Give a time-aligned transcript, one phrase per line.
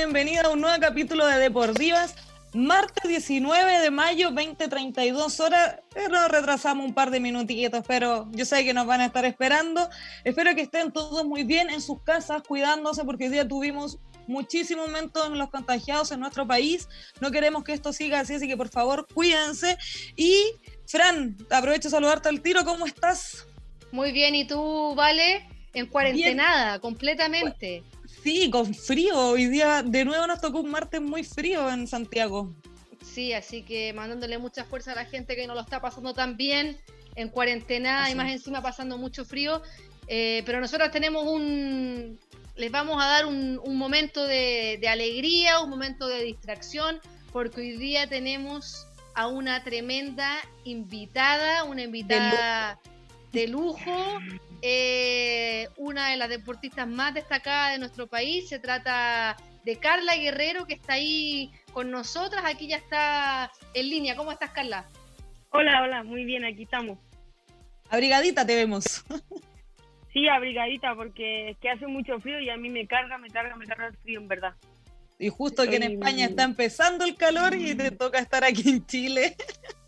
[0.00, 2.14] bienvenida a un nuevo capítulo de Deportivas.
[2.54, 5.76] Martes 19 de mayo, 20:32 horas.
[6.10, 9.90] Nos retrasamos un par de minutitos, pero yo sé que nos van a estar esperando.
[10.24, 14.86] Espero que estén todos muy bien en sus casas, cuidándose, porque hoy día tuvimos muchísimos
[14.86, 16.88] momentos en los contagiados en nuestro país.
[17.20, 19.76] No queremos que esto siga así, así que por favor cuídense.
[20.16, 20.32] Y
[20.86, 22.64] Fran, aprovecho de saludarte al tiro.
[22.64, 23.46] ¿Cómo estás?
[23.92, 25.46] Muy bien, ¿y tú, Vale?
[25.74, 27.84] En cuarentenada, completamente.
[28.22, 29.16] Sí, con frío.
[29.30, 32.54] Hoy día de nuevo nos tocó un martes muy frío en Santiago.
[33.02, 36.36] Sí, así que mandándole mucha fuerza a la gente que no lo está pasando tan
[36.36, 36.76] bien
[37.16, 39.62] en cuarentena y más encima pasando mucho frío.
[40.06, 42.18] Eh, pero nosotros tenemos un,
[42.56, 47.00] les vamos a dar un, momento de, alegría, un momento de distracción,
[47.32, 52.99] porque hoy día tenemos a una tremenda invitada, una invitada de lujo,
[53.32, 58.48] eh, una de las deportistas más destacadas de nuestro país.
[58.48, 62.44] Se trata de Carla Guerrero, que está ahí con nosotras.
[62.44, 64.16] Aquí ya está en línea.
[64.16, 64.86] ¿Cómo estás, Carla?
[65.50, 66.98] Hola, hola, muy bien, aquí estamos.
[67.90, 69.04] Abrigadita te vemos.
[70.12, 73.54] Sí, abrigadita, porque es que hace mucho frío y a mí me carga, me carga,
[73.54, 74.56] me carga el frío, en verdad.
[75.20, 78.84] Y justo que en España está empezando el calor y te toca estar aquí en
[78.86, 79.36] Chile.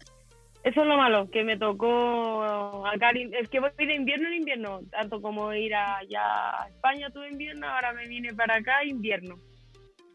[0.65, 4.81] Eso es lo malo, que me tocó acá, es que voy de invierno en invierno,
[4.91, 9.37] tanto como ir allá a España todo invierno, ahora me vine para acá invierno.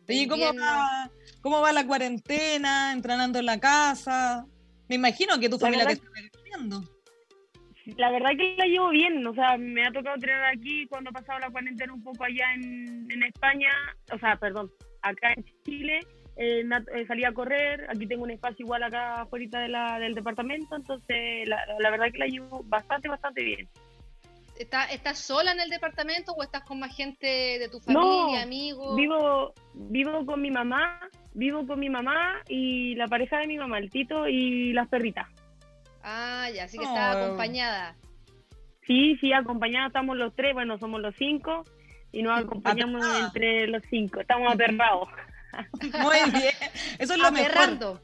[0.08, 1.10] ¿Y cómo va,
[1.42, 4.46] cómo va la cuarentena, entrenando en la casa?
[4.88, 6.08] Me imagino que tu familia te está
[6.46, 6.82] viendo
[7.96, 11.14] la verdad que la llevo bien, o sea, me ha tocado entrenar aquí cuando he
[11.14, 13.70] pasado la cuarentena un poco allá en, en España,
[14.12, 14.70] o sea, perdón,
[15.02, 16.00] acá en Chile,
[16.38, 20.14] eh, eh, salí a correr, aquí tengo un espacio igual acá afuera de la, del
[20.14, 23.68] departamento, entonces la, la verdad que la llevo bastante, bastante bien.
[24.60, 28.96] ¿Estás, ¿Estás sola en el departamento o estás con más gente de tu familia, amigos?
[28.96, 31.00] Vivo, vivo con mi mamá,
[31.34, 35.28] vivo con mi mamá y la pareja de mi mamá, el Tito y las perritas.
[36.02, 37.96] Ah, ya, así que está acompañada.
[38.88, 41.64] Sí, sí, acompañada estamos los tres, bueno, somos los cinco
[42.12, 45.10] y nos acompañamos entre los cinco, estamos aterrados.
[45.82, 46.56] Muy bien,
[47.00, 48.02] eso es lo mejor.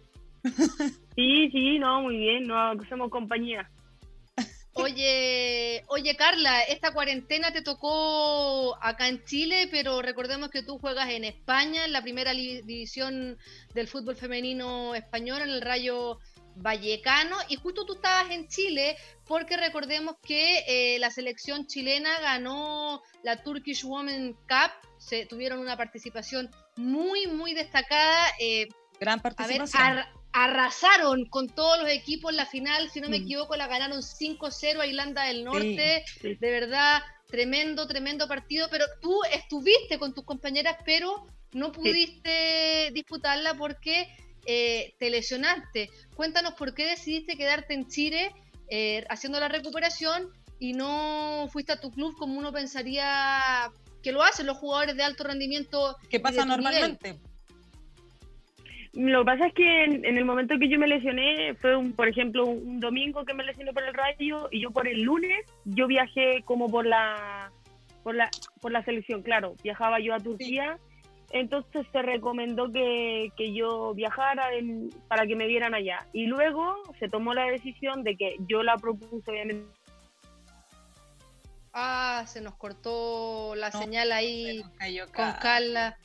[1.16, 3.70] Sí, sí, no, muy bien, no hacemos compañía.
[4.76, 11.10] Oye, oye Carla, esta cuarentena te tocó acá en Chile, pero recordemos que tú juegas
[11.10, 13.38] en España, en la primera división
[13.76, 16.18] del fútbol femenino español, en el Rayo
[16.56, 23.02] Vallecano y justo tú estabas en Chile porque recordemos que eh, la selección chilena ganó
[23.24, 28.26] la Turkish Women Cup, se tuvieron una participación muy muy destacada.
[28.40, 28.68] Eh,
[29.00, 30.00] Gran participación.
[30.32, 33.24] arrasaron con todos los equipos en la final, si no me mm.
[33.24, 36.06] equivoco, la ganaron 5-0 a Irlanda del Norte.
[36.22, 38.68] De verdad, tremendo, tremendo partido.
[38.72, 44.08] Pero tú estuviste con tus compañeras, pero no pudiste disputarla porque
[44.46, 45.90] eh, te lesionaste.
[46.16, 48.32] Cuéntanos por qué decidiste quedarte en Chile
[48.70, 50.30] eh, haciendo la recuperación
[50.60, 53.72] y no fuiste a tu club como uno pensaría
[54.04, 55.98] que lo hacen los jugadores de alto rendimiento.
[56.10, 57.18] ¿Qué pasa normalmente?
[58.94, 62.08] Lo que pasa es que en, el momento que yo me lesioné fue, un, por
[62.08, 65.88] ejemplo, un, domingo que me lesioné por el rayo y yo por el lunes yo
[65.88, 67.52] viajé como por la
[68.04, 68.30] por la
[68.62, 70.78] por la selección, claro, viajaba yo a Turquía.
[71.32, 74.50] Entonces se recomendó que, yo viajara
[75.08, 76.06] para que me vieran allá.
[76.14, 79.66] Y luego se tomó la decisión de que yo la propuse, obviamente.
[81.74, 84.64] Ah, se nos cortó la señal ahí
[85.14, 85.98] con Carla.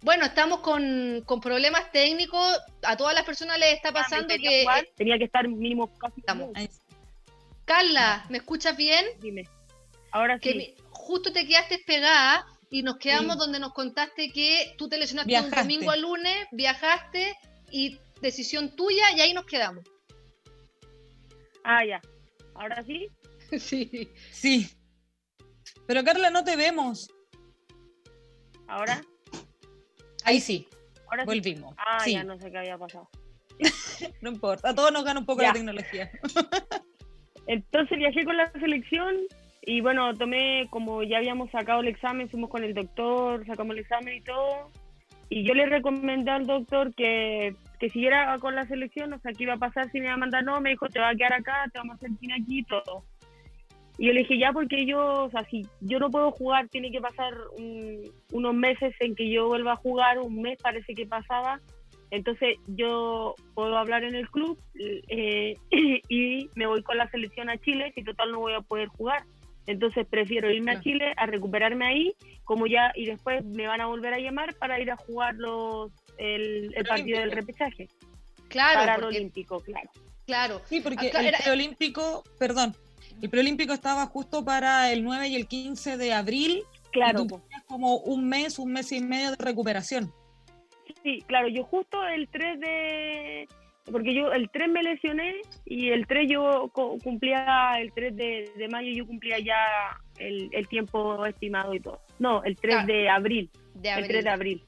[0.00, 2.58] Bueno, estamos con, problemas técnicos.
[2.82, 4.66] A todas las personas les está ah, pasando que.
[4.96, 6.20] tenía que estar mínimo casi.
[6.20, 6.50] Estamos.
[7.64, 9.04] Carla, ¿me escuchas bien?
[9.20, 9.44] Dime.
[10.10, 10.42] Ahora sí.
[10.42, 15.40] Que justo te quedaste pegada y nos quedamos donde nos contaste que tú te lesionaste
[15.40, 17.36] un domingo al lunes, viajaste
[17.70, 19.84] y decisión tuya y ahí nos quedamos.
[21.62, 22.00] Ah, ya.
[22.54, 23.08] ¿Ahora sí?
[23.58, 24.10] sí.
[24.32, 24.81] Sí.
[25.86, 27.10] Pero Carla, no te vemos.
[28.66, 29.02] ¿Ahora?
[30.24, 30.68] Ahí sí.
[31.10, 31.74] Ahora Volvimos.
[31.78, 33.08] Ah, ya no sé qué había pasado.
[34.20, 36.10] no importa, a todos nos gana un poco la tecnología.
[37.46, 39.14] Entonces viajé con la selección
[39.62, 43.82] y bueno, tomé, como ya habíamos sacado el examen, fuimos con el doctor, sacamos el
[43.82, 44.70] examen y todo.
[45.28, 49.44] Y yo le recomendé al doctor que, que siguiera con la selección, o sea, que
[49.44, 51.34] iba a pasar si me iba a mandar, no, me dijo, te va a quedar
[51.34, 53.04] acá, te vamos a hacer cine aquí y todo.
[53.98, 56.90] Y yo le dije, ya, porque yo, o sea, si yo no puedo jugar, tiene
[56.90, 61.60] que pasar unos meses en que yo vuelva a jugar, un mes parece que pasaba.
[62.10, 64.58] Entonces yo puedo hablar en el club
[65.08, 65.56] eh,
[66.08, 69.24] y me voy con la selección a Chile, si total no voy a poder jugar.
[69.66, 72.14] Entonces prefiero irme a Chile a recuperarme ahí,
[72.44, 75.92] como ya, y después me van a volver a llamar para ir a jugar los,
[76.18, 77.88] el, partido del repechaje.
[78.48, 78.80] Claro.
[78.80, 79.90] Para el olímpico, claro.
[80.26, 80.60] Claro.
[80.66, 82.74] Sí, porque el preolímpico, perdón,
[83.22, 86.62] el preolímpico estaba justo para el 9 y el 15 de abril.
[86.90, 87.26] Claro.
[87.66, 90.12] como un mes, un mes y medio de recuperación.
[91.02, 93.48] Sí, claro, yo justo el 3 de,
[93.90, 96.70] porque yo el 3 me lesioné y el 3 yo
[97.02, 99.56] cumplía, el 3 de, mayo yo cumplía ya
[100.18, 102.02] el, tiempo estimado y todo.
[102.18, 104.04] No, el 3 de, abril, de abril.
[104.04, 104.64] El 3 de abril.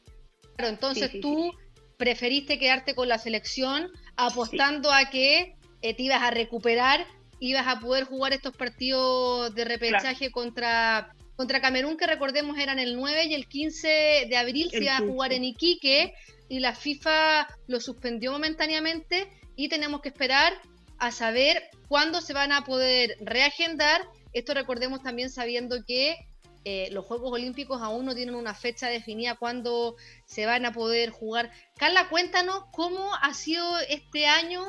[0.57, 1.53] Claro, entonces tú
[1.97, 7.07] preferiste quedarte con la selección apostando a que eh, te ibas a recuperar,
[7.41, 12.97] ibas a poder jugar estos partidos de repechaje contra contra Camerún, que recordemos eran el
[12.97, 16.15] 9 y el 15 de abril, se iba a jugar en Iquique
[16.49, 20.53] y la FIFA lo suspendió momentáneamente y tenemos que esperar
[20.99, 24.03] a saber cuándo se van a poder reagendar.
[24.33, 26.17] Esto recordemos también sabiendo que
[26.65, 31.11] eh, los Juegos Olímpicos aún no tienen una fecha definida cuándo se van a poder
[31.11, 31.51] jugar.
[31.77, 34.65] Carla, cuéntanos cómo ha sido este año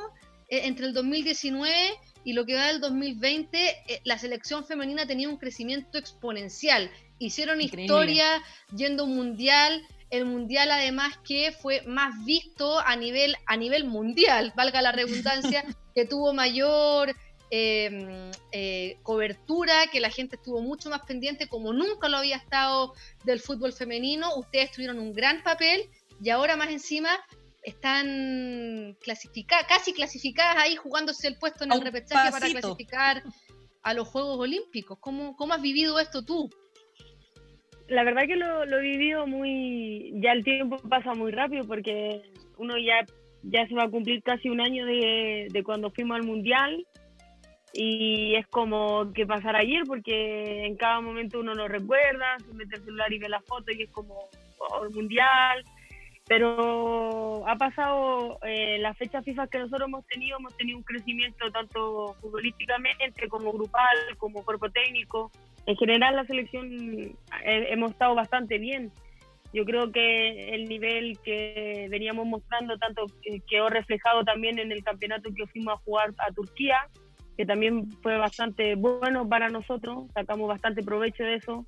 [0.49, 1.71] eh, entre el 2019
[2.25, 3.57] y lo que va del 2020.
[3.57, 6.91] Eh, la selección femenina tenido un crecimiento exponencial.
[7.19, 8.25] Hicieron historia
[8.75, 14.81] yendo mundial, el mundial además que fue más visto a nivel, a nivel mundial, valga
[14.81, 15.63] la redundancia,
[15.95, 17.15] que tuvo mayor
[17.51, 22.93] em, eh, cobertura, que la gente estuvo mucho más pendiente como nunca lo había estado
[23.23, 24.35] del fútbol femenino.
[24.35, 25.89] Ustedes tuvieron un gran papel
[26.21, 27.11] y ahora más encima
[27.65, 33.23] están clasificadas, casi clasificadas ahí jugándose el puesto en el repechaje para clasificar
[33.81, 34.97] a los Juegos Olímpicos.
[34.99, 36.49] ¿Cómo, cómo has vivido esto tú?
[37.87, 42.21] la verdad que lo, he vivido muy, ya el tiempo pasa muy rápido porque
[42.57, 43.05] uno ya,
[43.43, 46.85] ya se va a cumplir casi un año de, cuando fuimos al mundial
[47.73, 52.77] y es como que pasar ayer porque en cada momento uno lo recuerda, se mete
[52.77, 55.63] el celular y ve la foto y es como oh, el mundial,
[56.27, 61.51] pero ha pasado eh, las fechas FIFA que nosotros hemos tenido, hemos tenido un crecimiento
[61.51, 65.31] tanto futbolísticamente como grupal, como cuerpo técnico,
[65.65, 68.91] en general la selección eh, hemos estado bastante bien.
[69.53, 73.05] Yo creo que el nivel que veníamos mostrando tanto
[73.47, 76.89] quedó reflejado también en el campeonato que fuimos a jugar a Turquía,
[77.37, 81.65] que también fue bastante bueno para nosotros, sacamos bastante provecho de eso.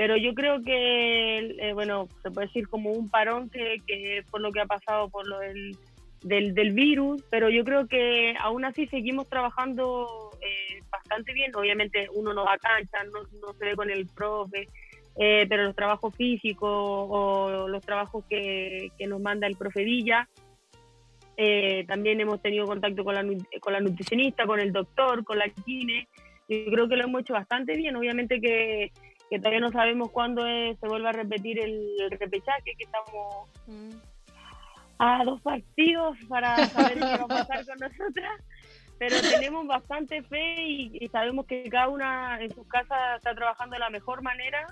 [0.00, 4.40] Pero yo creo que, eh, bueno, se puede decir como un parón que, que por
[4.40, 5.76] lo que ha pasado por lo del,
[6.22, 11.54] del, del virus, pero yo creo que aún así seguimos trabajando eh, bastante bien.
[11.54, 14.68] Obviamente uno no va cancha, no, no se ve con el profe,
[15.18, 20.26] eh, pero los trabajos físicos o los trabajos que, que nos manda el profe Villa,
[21.36, 23.22] eh, también hemos tenido contacto con la,
[23.60, 26.08] con la nutricionista, con el doctor, con la kine.
[26.48, 27.96] Yo creo que lo hemos hecho bastante bien.
[27.96, 28.90] Obviamente que,
[29.30, 33.90] que todavía no sabemos cuándo se vuelve a repetir el, repechaje, que estamos mm.
[34.98, 38.40] a dos partidos para saber qué va a pasar con nosotras
[39.00, 43.80] pero tenemos bastante fe y, sabemos que cada una en su casa está trabajando de
[43.80, 44.66] la mejor manera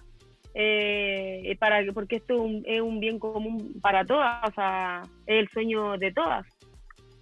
[0.54, 5.96] eh, para porque esto es un, bien común para todas, o sea, es el sueño
[5.96, 6.46] de todas.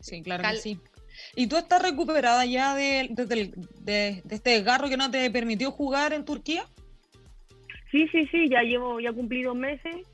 [0.01, 0.81] Sí, claro que sí.
[1.37, 3.09] ¿Y tú estás recuperada ya de,
[3.81, 6.65] de, este desgarro que no te permitió jugar en Turquía?
[7.97, 10.07] Sí, sí, sí, ya llevo, ya cumplí dos meses.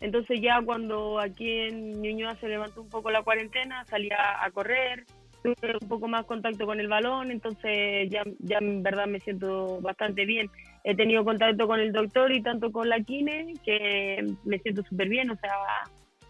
[0.00, 5.06] Entonces ya cuando aquí en Ñuñoa se levantó un poco la cuarentena, salí a correr,
[5.42, 9.80] tuve un poco más contacto con el balón, entonces ya, ya en verdad me siento
[9.80, 10.50] bastante bien.
[10.84, 15.08] He tenido contacto con el doctor y tanto con la kine que me siento súper
[15.08, 15.54] bien, o sea,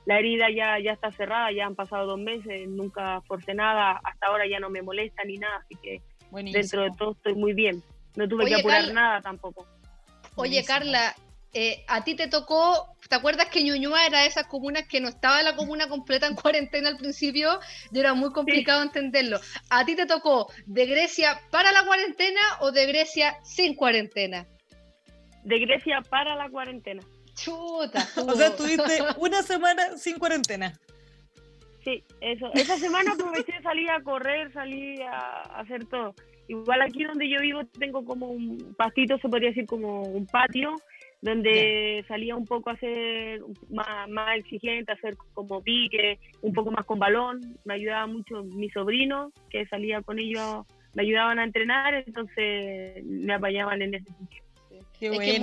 [0.07, 4.29] la herida ya, ya está cerrada, ya han pasado dos meses, nunca forcé nada, hasta
[4.29, 6.01] ahora ya no me molesta ni nada, así que
[6.53, 7.83] dentro de todo estoy muy bien.
[8.15, 9.67] No tuve que apurar nada tampoco.
[10.37, 11.15] Oye, Carla,
[11.55, 15.09] eh, a ti te tocó, ¿te acuerdas que Ñuñoa era de esas comunas que no
[15.09, 17.61] estaba la comuna completa en cuarentena al principio
[17.91, 19.39] y era muy complicado entenderlo?
[19.69, 24.47] ¿A ti te tocó de Grecia para la cuarentena o de Grecia sin cuarentena?
[25.45, 27.03] De Grecia para la cuarentena.
[27.35, 28.07] Chuta.
[28.17, 30.73] O sea, tuviste una semana sin cuarentena.
[31.85, 32.51] Sí, eso.
[32.55, 36.15] Esa semana aproveché de salir a correr, salí a hacer todo.
[36.49, 40.75] Igual aquí donde yo vivo tengo como un pastito, se podría decir como un patio,
[41.21, 46.73] donde salía un poco a ser más, más exigente, a hacer como pique, un poco
[46.73, 47.41] más con balón.
[47.65, 53.35] Me ayudaba mucho mi sobrino, que salía con ellos, me ayudaban a entrenar, entonces me
[53.35, 54.45] apañaban en ese sentido.
[55.01, 55.37] es que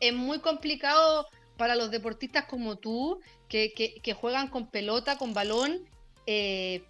[0.00, 3.18] es muy, complicado para los deportistas como tú,
[3.48, 5.80] que, que, juegan con pelota, con balón,
[6.26, 6.82] eh,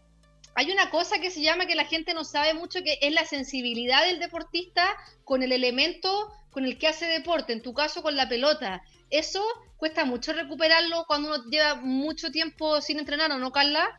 [0.54, 3.24] hay una cosa que se llama que la gente no sabe mucho, que es la
[3.24, 4.82] sensibilidad del deportista
[5.24, 8.82] con el elemento con el que hace deporte, en tu caso con la pelota.
[9.10, 9.42] Eso
[9.76, 13.98] cuesta mucho recuperarlo cuando uno lleva mucho tiempo sin entrenar, ¿o no, Carla?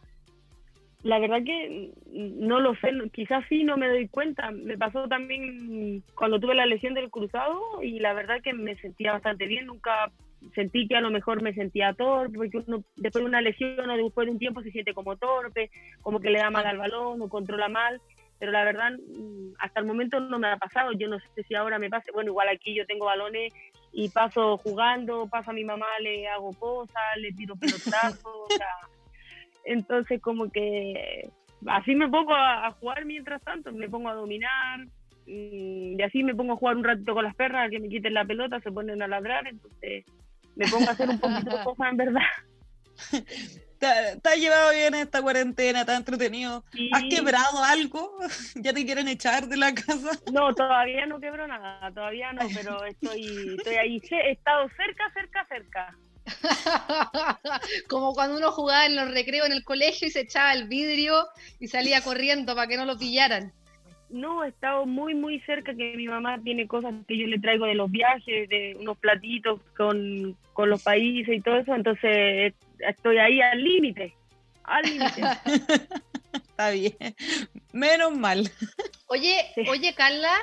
[1.04, 4.52] La verdad que no lo sé, quizás sí no me doy cuenta.
[4.52, 9.14] Me pasó también cuando tuve la lesión del cruzado y la verdad que me sentía
[9.14, 10.12] bastante bien, nunca
[10.54, 13.98] sentí que a lo mejor me sentía torpe, porque uno después de una lesión o
[13.98, 15.70] después de un tiempo se siente como torpe,
[16.02, 18.02] como que le da mal al balón o controla mal,
[18.40, 21.56] pero la verdad mm, hasta el momento no me ha pasado, yo no sé si
[21.56, 23.54] ahora me pase, bueno, igual aquí yo tengo balones
[23.92, 28.68] y paso jugando, paso a mi mamá, le hago cosas, le tiro pelotazos, o sea,
[29.66, 31.30] entonces como que
[31.68, 34.86] así me pongo a, jugar mientras tanto, me pongo a dominar,
[35.26, 38.26] y así me pongo a jugar un ratito con las perras, que me quiten la
[38.26, 40.06] pelota, se ponen a ladrar, entonces
[40.60, 42.22] me pongo a hacer un poquito de cosas en verdad.
[43.80, 43.88] ¿Te,
[44.30, 45.86] has llevado bien esta cuarentena?
[45.86, 46.66] ¿Te has entretenido?
[46.92, 48.20] ¿Has quebrado algo?
[48.56, 50.12] ¿Ya te quieren echar de la casa?
[50.34, 54.02] No, todavía no quebro nada, todavía no, pero estoy, estoy ahí.
[54.12, 55.98] He estado cerca, cerca, cerca.
[57.88, 61.26] Como cuando uno jugaba en los recreos en el colegio y se echaba el vidrio
[61.60, 63.54] y salía corriendo para que no lo pillaran.
[64.10, 67.66] No, he estado muy, muy cerca que mi mamá tiene cosas que yo le traigo
[67.66, 73.40] de los viajes, de unos platitos con, los países y todo eso, entonces estoy ahí
[73.40, 74.14] al límite,
[74.64, 75.22] al límite.
[76.34, 77.16] Está bien,
[77.72, 78.52] menos mal.
[79.08, 80.34] Oye, oye Carla,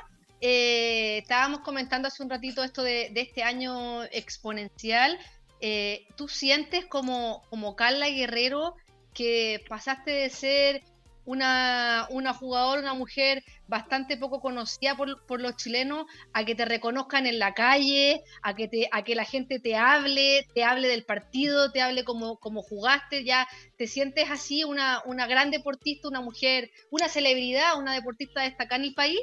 [0.40, 5.18] eh, estábamos comentando hace un ratito esto de, de este año exponencial.
[5.61, 8.75] Eh, ¿Tú sientes como, como Carla Guerrero
[9.14, 10.82] que pasaste de ser
[11.26, 16.64] una, una jugadora, una mujer bastante poco conocida por, por, los chilenos, a que te
[16.64, 20.88] reconozcan en la calle, a que, te, a que la gente te hable, te hable
[20.88, 26.09] del partido, te hable como, como jugaste, ya te sientes así una, una gran deportista,
[26.09, 29.21] una mujer, una celebridad, una deportista destacada en el país?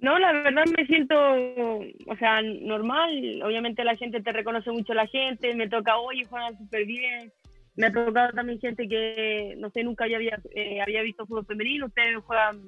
[0.00, 3.42] No, la verdad me siento, o sea, normal.
[3.42, 7.32] Obviamente la gente te reconoce mucho la gente, me toca, oye, juegan súper bien
[7.78, 11.86] me ha tocado también gente que, no sé, nunca había, eh, había visto fútbol femenino,
[11.86, 12.60] ustedes juegan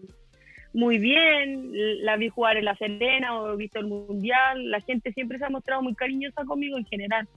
[0.73, 1.73] muy bien,
[2.05, 5.47] la vi jugar en La Serena o he visto el Mundial, la gente siempre se
[5.47, 7.29] ha mostrado muy cariñosa conmigo en general.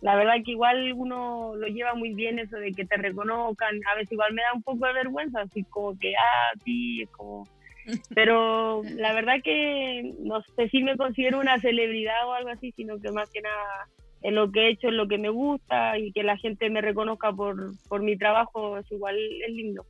[0.00, 3.94] La verdad que igual uno lo lleva muy bien eso de que te reconozcan, a
[3.94, 7.46] veces igual me da un poco de vergüenza, así como que, ah, sí, es como...
[8.16, 12.98] Pero la verdad que no sé si me considero una celebridad o algo así, sino
[12.98, 13.86] que más que nada
[14.22, 16.80] en lo que he hecho, en lo que me gusta y que la gente me
[16.80, 19.84] reconozca por, por mi trabajo, es igual, es lindo.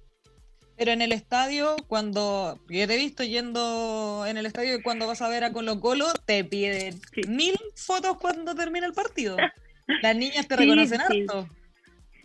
[0.77, 5.23] Pero en el estadio, cuando, yo te he visto yendo en el estadio cuando vas
[5.23, 6.95] a ver a Colo Colo, te piden
[7.29, 9.37] mil fotos cuando termina el partido.
[10.03, 11.47] Las niñas te reconocen harto.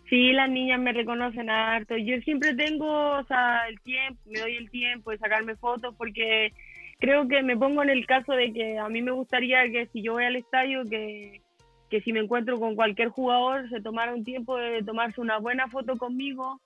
[0.09, 1.97] Sí, las niñas me reconocen harto.
[1.97, 6.53] Yo siempre tengo, o sea, el tiempo, me doy el tiempo de sacarme fotos porque
[6.99, 10.01] creo que me pongo en el caso de que a mí me gustaría que si
[10.01, 11.41] yo voy al estadio, que,
[11.89, 15.67] que si me encuentro con cualquier jugador se tomara un tiempo de tomarse una buena
[15.69, 16.59] foto conmigo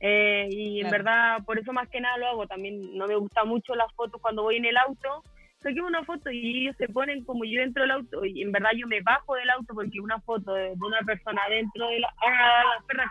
[0.00, 2.46] eh, y en verdad por eso más que nada lo hago.
[2.46, 5.22] También no me gusta mucho las fotos cuando voy en el auto.
[5.62, 8.70] Saqué una foto y ellos se ponen como yo dentro del auto y en verdad
[8.76, 12.62] yo me bajo del auto porque una foto de, una persona dentro de la ah,
[12.74, 13.10] las perras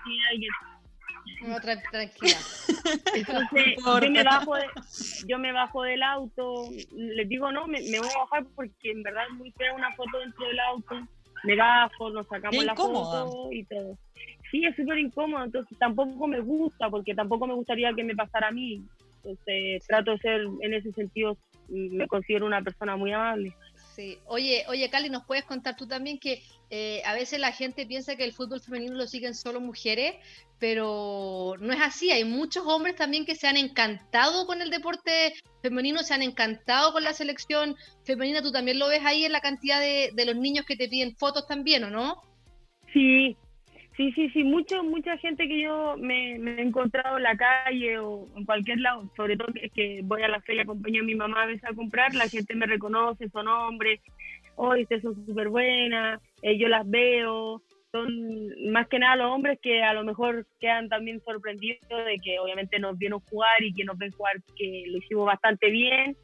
[1.42, 2.38] no, tranquila.
[3.16, 4.54] Entonces, yo me, bajo
[5.26, 9.04] yo me bajo del auto, les digo, no, me, me, voy a bajar porque en
[9.04, 11.08] verdad es muy fea una foto dentro del auto
[11.44, 13.98] me bajo, nos sacamos la foto y todo.
[14.52, 18.50] Sí, es súper incómodo, entonces tampoco me gusta, porque tampoco me gustaría que me pasara
[18.50, 18.84] a mí.
[19.24, 21.38] Entonces trato de ser, en ese sentido,
[21.70, 23.54] me considero una persona muy amable.
[23.96, 24.18] Sí.
[24.26, 28.16] Oye, oye, Cali, ¿nos puedes contar tú también que eh, a veces la gente piensa
[28.16, 30.16] que el fútbol femenino lo siguen solo mujeres,
[30.58, 32.10] pero no es así.
[32.12, 36.92] Hay muchos hombres también que se han encantado con el deporte femenino, se han encantado
[36.92, 38.42] con la selección femenina.
[38.42, 41.16] Tú también lo ves ahí en la cantidad de, de los niños que te piden
[41.16, 42.24] fotos también, ¿o no?
[42.94, 43.38] Sí,
[43.96, 48.28] Sí, sí, sí, mucho, mucha gente que yo me, he encontrado en la calle o
[48.36, 51.44] en cualquier lado, sobre todo que, que voy a la feria, acompaño a mi mamá
[51.44, 54.02] a veces a comprar, la gente me reconoce, son hombres,
[54.56, 58.10] hoy ustedes son súper buenas, eh, yo las veo, son
[58.72, 62.80] más que nada los hombres que a lo mejor quedan también sorprendidos de que obviamente
[62.80, 66.18] nos vieron jugar y que nos ven jugar que lo hicimos bastante bien,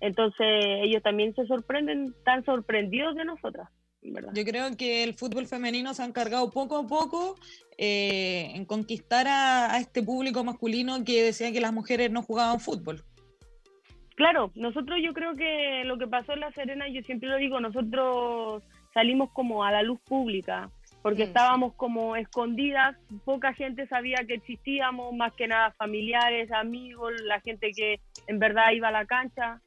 [0.00, 0.46] entonces
[0.82, 3.70] ellos también se sorprenden, tan sorprendidos de nosotras.
[4.02, 7.36] Yo creo que el fútbol femenino se ha encargado poco a poco
[7.78, 13.02] eh, en conquistar a, este público masculino que decía que las mujeres no jugaban fútbol.
[14.14, 17.60] Claro, nosotros yo creo que lo que pasó en La Serena, yo siempre lo digo,
[17.60, 18.62] nosotros
[18.94, 20.70] salimos como a la luz pública,
[21.02, 27.12] porque Mm, estábamos como escondidas, poca gente sabía que existíamos, más que nada familiares, amigos,
[27.24, 29.60] la gente que en verdad iba a la cancha.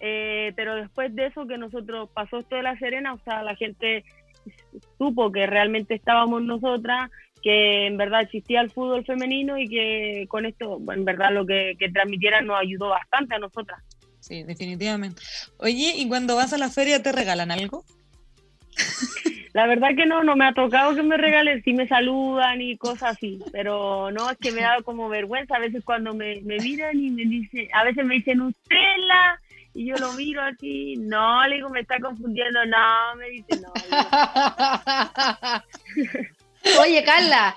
[0.00, 3.56] Eh, pero después de eso que nosotros pasó esto de la Serena, o sea, la
[3.56, 4.04] gente
[4.98, 7.10] supo que realmente estábamos nosotras,
[7.42, 11.74] que en verdad existía el fútbol femenino y que con esto, en verdad lo que,
[11.78, 13.82] que transmitieran nos ayudó bastante a nosotras.
[14.20, 15.20] Sí, definitivamente.
[15.58, 17.84] Oye, ¿y cuando vas a la feria te regalan algo?
[19.52, 22.76] La verdad que no, no me ha tocado que me regalen, sí me saludan y
[22.76, 26.58] cosas así, pero no, es que me da como vergüenza a veces cuando me, me
[26.58, 29.40] miran y me dicen, a veces me dicen Nutella
[29.74, 33.72] y yo lo miro así, no, le digo, me está confundiendo, no, me dice, no.
[36.80, 37.56] Oye, Carla,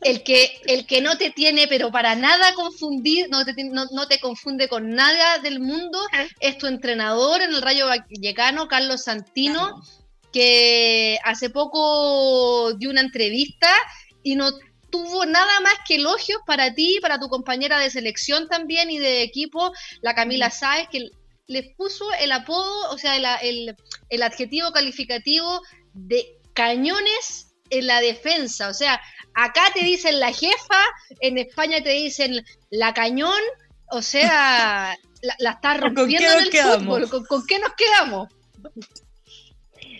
[0.00, 4.08] el que, el que no te tiene, pero para nada confundir, no te, no, no
[4.08, 6.00] te confunde con nada del mundo,
[6.40, 9.82] es tu entrenador en el Rayo Vallecano, Carlos Santino,
[10.32, 13.68] que hace poco dio una entrevista
[14.22, 14.50] y no
[14.90, 19.22] tuvo nada más que elogios para ti, para tu compañera de selección también y de
[19.22, 21.10] equipo, la Camila Sáez, que
[21.50, 23.76] les puso el apodo, o sea, el, el-
[24.08, 25.60] el adjetivo calificativo
[25.92, 28.68] de cañones en la defensa.
[28.68, 29.00] O sea,
[29.34, 30.80] acá te dicen la jefa,
[31.20, 33.40] en España te dicen la cañón,
[33.90, 36.78] o sea, la, la estás ¿Con qué rompiendo en el quedamos?
[36.84, 37.10] fútbol.
[37.10, 38.28] ¿Con, con qué nos quedamos?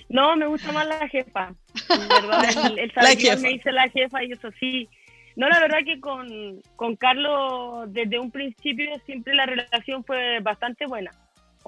[0.08, 1.54] No, me gusta más la jefa.
[1.88, 3.36] Verdad, él, él La jefa.
[3.36, 4.88] me dice la jefa y eso sí.
[5.36, 10.86] No, la verdad que con, con Carlos desde un principio siempre la relación fue bastante
[10.86, 11.12] buena.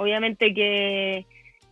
[0.02, 1.26] Obviamente que,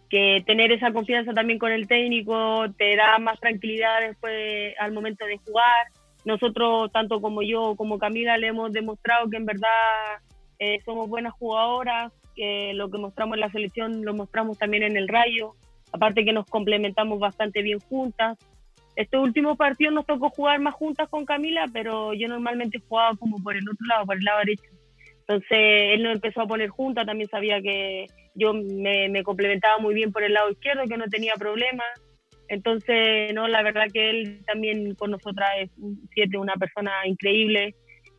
[0.08, 5.26] que tener esa confianza también con el técnico te da más tranquilidad después al momento
[5.26, 5.86] de jugar.
[6.24, 9.68] Nosotros, tanto como yo como Camila, le hemos demostrado que en verdad
[10.58, 14.96] eh, somos buenas jugadoras, que lo que mostramos en la selección lo mostramos también en
[14.96, 15.54] el Rayo
[15.92, 18.38] aparte que nos complementamos bastante bien juntas.
[18.96, 23.38] Estos últimos partidos nos tocó jugar más juntas con Camila, pero yo normalmente jugaba como
[23.42, 24.70] por el otro lado, por el lado derecho.
[25.30, 25.58] Entonces
[25.94, 30.10] él nos empezó a poner juntas, también sabía que yo me, me complementaba muy bien
[30.10, 31.84] por el lado izquierdo, que no tenía problema.
[32.48, 37.76] Entonces, no, la verdad que él también con nosotras es un siete, una persona increíble.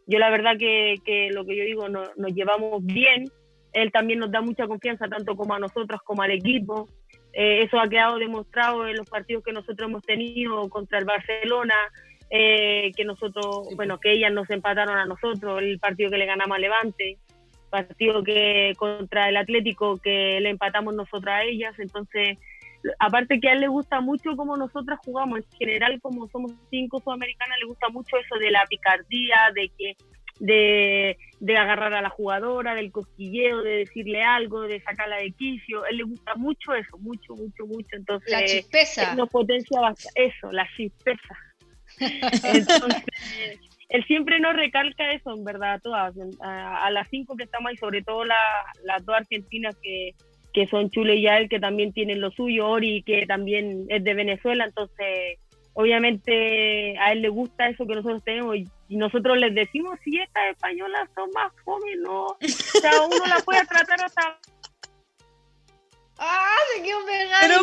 [0.07, 3.25] Yo la verdad que, que lo que yo digo, no- nos llevamos bien.
[3.73, 6.87] Él también nos da mucha confianza, tanto como a nosotros como al equipo.
[7.33, 11.75] Eh, eso ha quedado demostrado en los partidos que nosotros hemos tenido contra el Barcelona,
[12.31, 16.25] eh, que nosotros, Sí, bueno, que ellas nos empataron a nosotros, el partido que le
[16.25, 17.17] ganamos a Levante,
[17.69, 22.37] partido que contra el Atlético que le empatamos nosotros a ellas, entonces
[22.99, 26.99] aparte que a él le gusta mucho cómo nosotras jugamos, en general como somos cinco
[26.99, 29.95] sudamericanas, le gusta mucho eso de la picardía, de que
[30.39, 35.85] de, de agarrar a la jugadora, del cosquilleo, de decirle algo, de sacarla de quicio,
[35.85, 39.13] él le gusta mucho eso, mucho, mucho, mucho, entonces La chispeza.
[39.15, 41.37] nos potencia bastante, eso, la chispeza.
[42.43, 43.03] Entonces,
[43.89, 47.69] él siempre nos recalca eso, en verdad, a todas, a, a las cinco que estamos
[47.69, 50.11] ahí, sobre todo la- las dos argentinas que,
[50.53, 54.13] que son Chule y Yael, que también tienen lo suyo, Ori, que también es de
[54.13, 55.39] Venezuela, entonces,
[55.73, 60.19] obviamente, a él le gusta eso que nosotros tenemos y y nosotros les decimos, si
[60.19, 62.37] estas españolas son más jóvenes, no, o
[62.81, 64.37] sea, uno la puede tratar hasta
[66.17, 67.61] ¡Ah, se quedó pegado Pero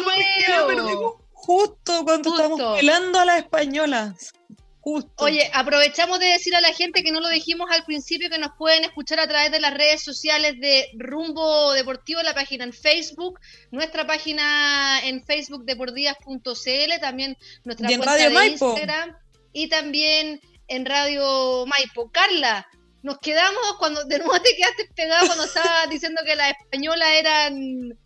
[0.86, 2.44] de ¿por justo cuando Justo.
[2.44, 4.34] estamos pelando a las españolas.
[4.80, 5.24] Justo.
[5.24, 8.50] Oye, aprovechamos de decir a la gente que no lo dijimos al principio, que nos
[8.58, 13.40] pueden escuchar a través de las redes sociales de Rumbo Deportivo, la página en Facebook,
[13.70, 17.34] nuestra página en Facebook deportivas.cl, también
[17.64, 18.68] nuestra cuenta Radio de Maipo.
[18.68, 19.16] Instagram
[19.54, 22.10] y también en Radio Maipo.
[22.10, 22.66] Carla,
[23.02, 27.54] nos quedamos cuando de nuevo te quedaste pegado cuando estabas diciendo que las españolas eran,
[27.58, 27.96] ¿Qué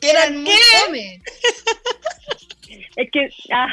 [0.00, 0.52] era muy
[0.84, 1.20] fome.
[2.96, 3.66] Es que ah,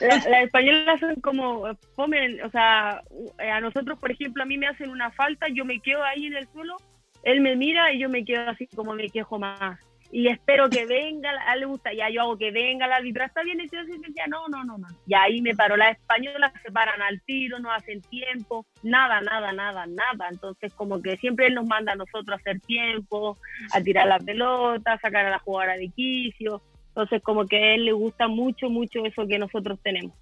[0.00, 3.02] la- las españolas son como fome, o sea,
[3.38, 6.26] eh, a nosotros, por ejemplo, a mí me hacen una falta, yo me quedo ahí
[6.26, 6.76] en el suelo,
[7.22, 9.78] él me mira y yo me quedo así como me quejo más.
[10.10, 13.26] Y espero que venga, a él le gusta, ya yo hago que venga la arbitra,
[13.26, 14.88] está bien, y yo decía, no, no, no, no.
[15.06, 19.52] Y ahí me paro, las españolas se paran al tiro, no hacen tiempo, nada, nada,
[19.52, 20.28] nada, nada.
[20.30, 23.36] Entonces, como que siempre él nos manda a nosotros a hacer tiempo,
[23.72, 26.62] a tirar la pelota, a sacar a la jugadora de quicio.
[26.88, 30.16] Entonces, como que a él le gusta mucho, mucho eso que nosotros tenemos.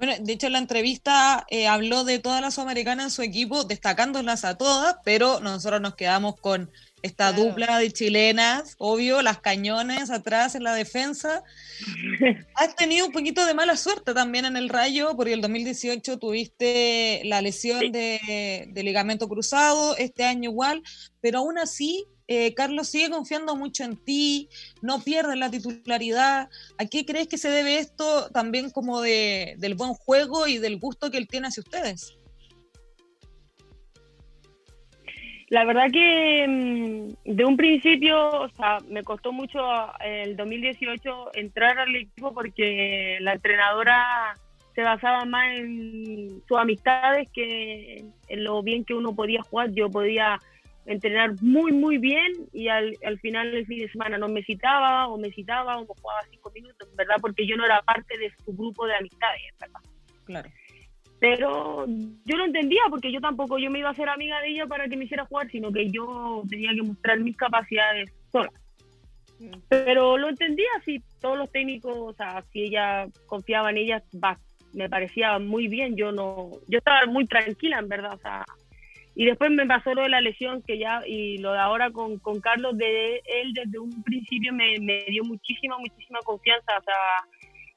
[0.00, 3.64] Bueno, de hecho, en la entrevista eh, habló de todas las sudamericanas en su equipo,
[3.64, 6.70] destacándolas a todas, pero nosotros nos quedamos con
[7.02, 7.44] esta Claro.
[7.50, 11.42] dupla de chilenas, obvio, las cañones atrás en la defensa.
[12.54, 17.22] Has tenido un poquito de mala suerte también en el Rayo, porque el 2018 tuviste
[17.24, 17.90] la lesión Sí.
[17.90, 20.82] de, de ligamento cruzado, este año igual,
[21.20, 24.48] pero aún así eh, Carlos sigue confiando mucho en ti,
[24.82, 26.48] no pierde la titularidad.
[26.78, 30.78] ¿A qué crees que se debe esto también como de, del buen juego y del
[30.78, 32.12] gusto que él tiene hacia ustedes?
[35.50, 39.60] La verdad que mm, de un principio, o sea, me costó mucho
[40.00, 44.36] el 2018 entrar al equipo porque la entrenadora
[44.76, 49.72] se basaba más en sus amistades que en lo bien que uno podía jugar.
[49.72, 50.40] Yo podía
[50.86, 55.08] entrenar muy, muy bien y al, al final del fin de semana no me citaba
[55.08, 57.16] o me citaba o jugaba cinco minutos, ¿verdad?
[57.20, 59.80] Porque yo no era parte de su grupo de amistades, ¿verdad?
[60.26, 60.50] Claro.
[61.20, 64.66] Pero yo no entendía porque yo tampoco yo me iba a hacer amiga de ella
[64.66, 68.50] para que me hiciera jugar, sino que yo tenía que mostrar mis capacidades sola.
[69.68, 74.02] Pero lo entendía, si todos los técnicos, o sea, si ella confiaba en ella,
[74.72, 78.44] me parecía muy bien, yo no, yo estaba muy tranquila en verdad, o sea,
[79.14, 82.18] y después me pasó lo de la lesión que ya, y lo de ahora con,
[82.18, 86.94] con Carlos, de él desde un principio me, me dio muchísima, muchísima confianza, o sea,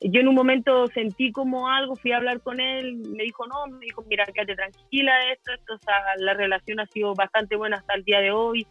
[0.03, 3.67] yo en un momento sentí como algo, fui a hablar con él, me dijo, no,
[3.67, 7.77] me dijo, mira, quédate tranquila, esto, esto, o sea, la relación ha sido bastante buena
[7.77, 8.67] hasta el día de hoy.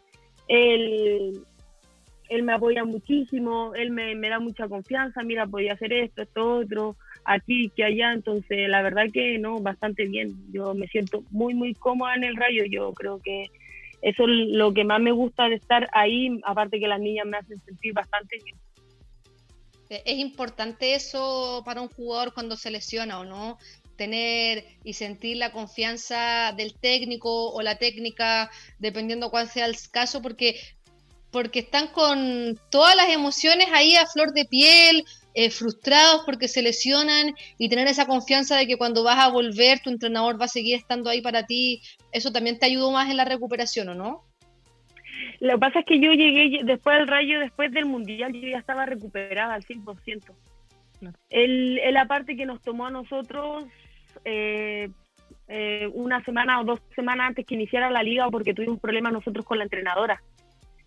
[0.49, 1.42] Él,
[2.29, 6.59] él me apoya muchísimo, él me, me da mucha confianza, mira, podía hacer esto, esto,
[6.59, 10.31] otro, aquí, que allá, entonces la verdad que no, bastante bien.
[10.53, 13.47] Yo me siento muy, muy cómoda en el rayo, yo creo que
[14.03, 17.38] eso es lo que más me gusta de estar ahí, aparte que las niñas me
[17.38, 18.57] hacen sentir bastante bien.
[19.92, 23.59] Eh, es importante eso para un jugador cuando se lesiona o no,
[23.96, 30.22] tener y sentir la confianza del técnico o la técnica, dependiendo cuál sea el caso,
[30.22, 30.59] porque,
[31.31, 36.62] porque están con todas las emociones ahí a flor de piel, eh, frustrados porque se
[36.62, 40.48] lesionan y tener esa confianza de que cuando vas a volver tu entrenador va a
[40.48, 44.32] seguir estando ahí para ti, eso también te ayudó más en la recuperación, ¿o no?
[45.41, 48.59] Lo que pasa es que yo llegué después del rayo, después del mundial, yo ya
[48.59, 50.33] estaba recuperada al 100%.
[51.31, 53.65] El, la parte que nos tomó a nosotros
[54.25, 54.89] eh,
[55.49, 59.45] eh, una semana o dos semanas antes que iniciara la liga porque tuvimos problemas nosotros
[59.45, 60.23] con la entrenadora.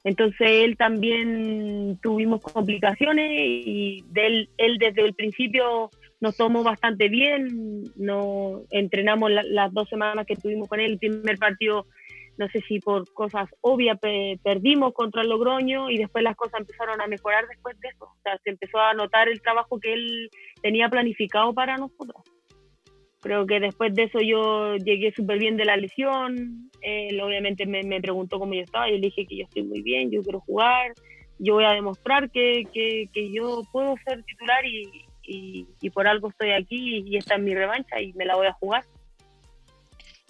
[0.03, 5.89] Entonces él también tuvimos complicaciones y de él, él desde el principio
[6.21, 11.37] nos tomó bastante bien, no entrenamos las dos semanas que estuvimos con él, el primer
[11.37, 11.87] partido
[12.37, 13.97] no sé si por cosas obvias
[14.43, 18.05] perdimos contra el Logroño y después las cosas empezaron a mejorar después de eso.
[18.05, 20.29] O sea, se empezó a notar el trabajo que él
[20.61, 22.21] tenía planificado para nosotros.
[23.21, 26.69] Creo que después de eso yo llegué súper bien de la lesión.
[26.81, 28.87] Él obviamente me, preguntó cómo yo estaba.
[28.87, 30.93] Yo le dije que yo estoy muy bien, yo quiero jugar.
[31.39, 36.07] Yo voy a demostrar que, que, que yo puedo ser titular y, y, y por
[36.07, 38.83] algo estoy aquí y esta es mi revancha y me la voy a jugar.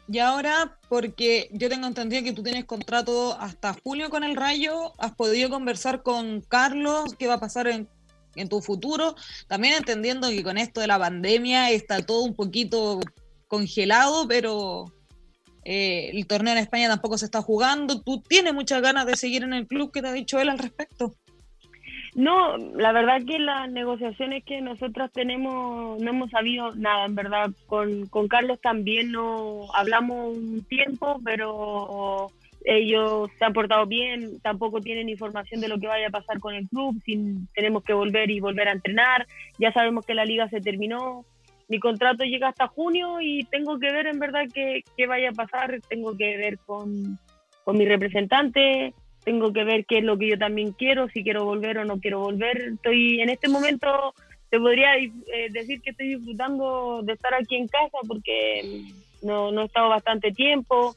[0.08, 4.94] Y ahora, porque yo tengo entendido que tú tienes contrato hasta julio con el Rayo,
[5.00, 7.89] has podido conversar con Carlos, qué va a pasar en,
[8.50, 9.15] tu futuro,
[9.48, 13.00] también entendiendo que con esto de la pandemia está todo un poquito
[13.48, 14.91] congelado, pero
[15.63, 18.02] eh, el torneo en España tampoco se está jugando.
[18.02, 19.89] ¿Tú tienes muchas ganas de seguir en el club?
[19.91, 21.15] ¿Qué te ha dicho él al respecto?
[22.15, 27.51] No, la verdad que las negociaciones que nosotros tenemos no hemos sabido nada, en verdad.
[27.67, 32.32] Con, con Carlos también no hablamos un tiempo, pero
[32.63, 36.56] ellos se han portado bien, tampoco tienen información de lo que vaya a pasar con
[36.56, 39.28] el club, si tenemos que volver y volver a entrenar,
[39.60, 41.25] ya sabemos que la liga se terminó,
[41.67, 45.34] mi contrato llega hasta junio y tengo que ver en verdad qué, qué vaya a
[45.34, 47.19] pasar, tengo que ver con,
[47.63, 48.93] con mi representante,
[49.25, 51.99] tengo que ver qué es lo que yo también quiero, si quiero volver o no
[51.99, 52.73] quiero volver.
[52.75, 54.13] Estoy en este momento,
[54.49, 55.11] te podría eh,
[55.49, 58.85] decir que estoy disfrutando de estar aquí en casa porque
[59.23, 60.95] no, no he estado bastante tiempo.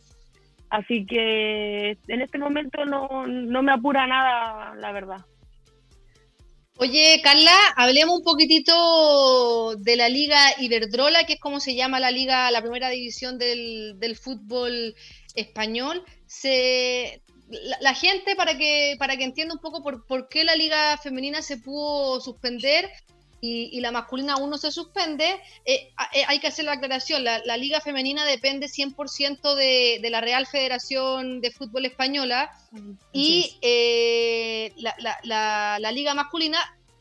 [0.69, 5.25] Así que en este momento no, no me apura nada, la verdad.
[6.81, 12.13] Oye, Carla, hablemos un poquitito de la Liga Iberdrola, que es como se llama la
[12.13, 14.95] liga, la primera división del, del fútbol
[15.35, 16.05] español.
[16.27, 17.23] Se,
[17.81, 21.43] la, gente, para que, para que entienda un poco por, por qué la liga femenina
[21.43, 22.91] se pudo suspender
[23.41, 27.57] y, la masculina aún no se suspende, eh, eh, hay que hacer la aclaración, la,
[27.57, 32.51] liga femenina depende 100% de, de la Real Federación de Fútbol Española
[33.13, 36.59] y eh, la, la, liga masculina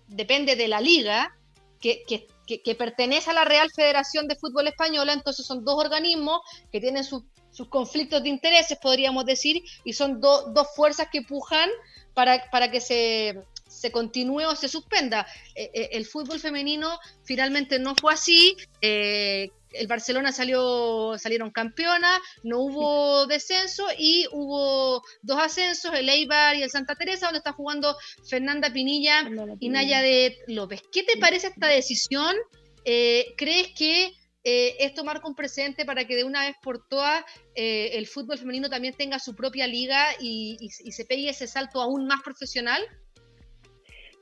[0.07, 1.35] depende de la liga
[1.81, 2.27] que, que,
[2.61, 7.03] que, pertenece a la Real Federación de Fútbol Española, entonces son dos organismos que tienen
[7.03, 7.23] sus
[7.57, 11.67] sus conflictos de intereses, podríamos decir, y son dos fuerzas que pujan
[12.13, 15.25] para, para que se, se continúe o se suspenda.
[15.55, 18.55] Eh, eh, el fútbol femenino finalmente no fue así.
[18.81, 26.55] Eh, el Barcelona salió, salieron campeonas, no hubo descenso y hubo dos ascensos, el Eibar
[26.55, 27.97] y el Santa Teresa, donde está jugando
[28.29, 29.27] Fernanda Pinilla
[29.59, 30.81] y Naya de López.
[30.91, 32.35] ¿Qué te parece esta decisión?
[32.83, 34.13] ¿Crees que
[34.49, 37.21] eh, es tomar con presente para que de una vez por todas
[37.53, 42.07] eh, el fútbol femenino también tenga su propia liga y, se pegue ese salto aún
[42.07, 42.81] más profesional?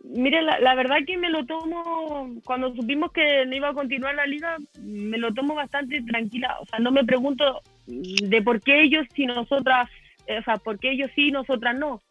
[0.03, 4.25] Mire, la, verdad que me lo tomo, cuando supimos que no iba a continuar la
[4.25, 6.57] liga, me lo tomo bastante tranquila.
[6.59, 9.87] O sea, no me pregunto de por qué ellos si nosotras,
[10.27, 12.01] o sea, por qué ellos sí y nosotras no.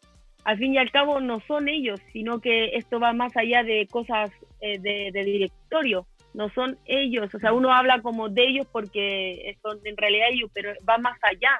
[0.45, 3.87] Al fin y al cabo no son ellos, sino que esto va más allá de
[3.91, 6.07] cosas eh, de, directorio.
[6.35, 10.51] No son ellos, o sea, uno habla como de ellos porque son en realidad ellos,
[10.53, 11.59] pero va más allá.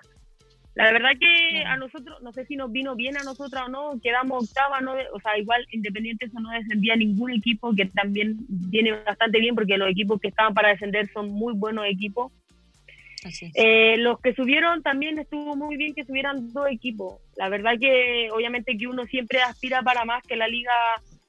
[0.75, 3.93] La verdad que a nosotros, no sé si nos vino bien a nosotros o no,
[4.03, 8.91] quedamos octava, no, o sea, igual Independiente eso no descendía ningún equipo, que también viene
[8.91, 12.33] bastante bien porque los equipos que estaban para descender son muy buenos equipos.
[13.55, 17.21] Eh, los que subieron también estuvo muy bien que subieran dos equipos.
[17.37, 20.73] La verdad que obviamente que uno siempre aspira para más, que la liga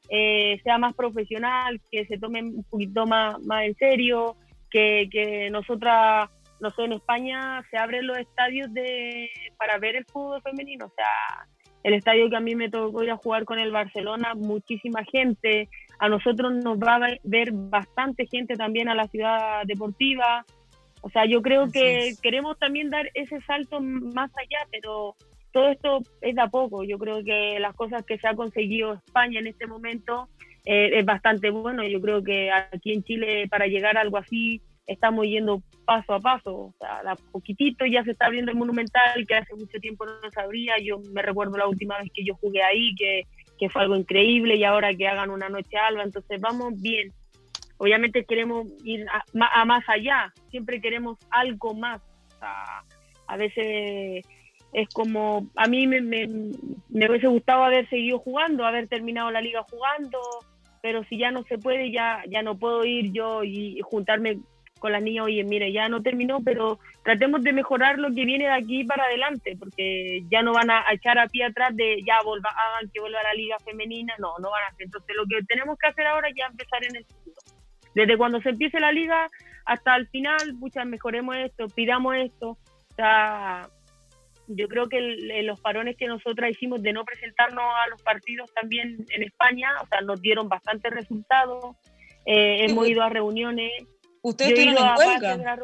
[0.09, 4.37] eh, sea más profesional, que se tome un poquito más, más en serio,
[4.71, 10.05] que, que nosotras no sé, en España se abren los estadios de para ver el
[10.07, 11.47] fútbol femenino, o sea,
[11.83, 15.69] el estadio que a mí me tocó ir a jugar con el Barcelona, muchísima gente,
[15.99, 20.45] a nosotros nos va a ver bastante gente también a la ciudad deportiva,
[21.03, 25.15] o sea, yo creo que queremos también dar ese salto más allá, pero
[25.57, 28.93] todo esto es de a poco, yo creo que las cosas que se ha conseguido
[28.93, 30.29] España en este momento
[30.67, 34.61] eh, es bastante bueno, yo creo que aquí en Chile para llegar a algo así
[34.87, 39.27] estamos yendo paso a paso, o sea, a poquitito ya se está abriendo el Monumental,
[39.27, 42.35] que hace mucho tiempo no se abría, yo me recuerdo la última vez que yo
[42.35, 43.23] jugué ahí, que,
[43.59, 47.15] que fue algo increíble, y ahora que hagan una noche alba, entonces vamos bien.
[47.79, 52.03] Obviamente queremos ir a, más allá, siempre queremos algo más.
[53.27, 54.23] a veces
[54.77, 56.29] es como, a mí me, me,
[56.91, 60.21] hubiese gustado haber seguido jugando, haber terminado la liga jugando,
[60.83, 64.37] pero si ya no se puede, ya, ya no puedo ir yo y juntarme
[64.79, 68.45] con las niñas, oye, mire, ya no terminó, pero tratemos de mejorar lo que viene
[68.45, 72.21] de aquí para adelante, porque ya no van a echar a pie atrás de ya
[72.23, 74.85] volva, hagan que vuelva a la liga femenina, no, no van a hacer.
[74.85, 77.37] Entonces lo que tenemos que hacer ahora es ya empezar en el futuro.
[77.95, 79.31] Desde cuando se empiece la liga
[79.65, 82.51] hasta el final, muchas mejoremos esto, pidamos esto.
[82.51, 83.71] O sea,
[84.49, 85.01] yo creo que
[85.43, 89.87] los parones que nosotras hicimos de no presentarnos a los partidos también en España, o
[89.87, 91.77] sea, nos dieron bastantes resultados.
[92.25, 93.73] Eh, hemos ido a reuniones,
[94.23, 95.59] ¿Ustedes estuvieron en Huelva?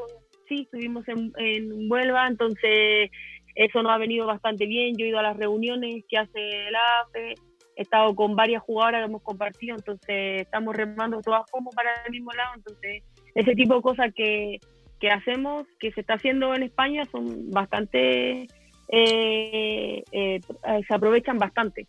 [0.49, 3.11] Sí, estuvimos en, en Huelva, entonces
[3.55, 4.97] eso nos ha venido bastante bien.
[4.97, 7.35] Yo he ido a las reuniones que hace el AFE,
[7.77, 12.13] he estado con varias jugadoras que hemos compartido, entonces estamos remando todas como para el
[12.13, 13.03] mismo lado, entonces
[13.35, 14.61] ese tipo de cosas que,
[15.01, 18.47] que hacemos, que se está haciendo en España, son bastante,
[18.89, 20.41] eh, eh,
[20.87, 21.89] se aprovechan bastante.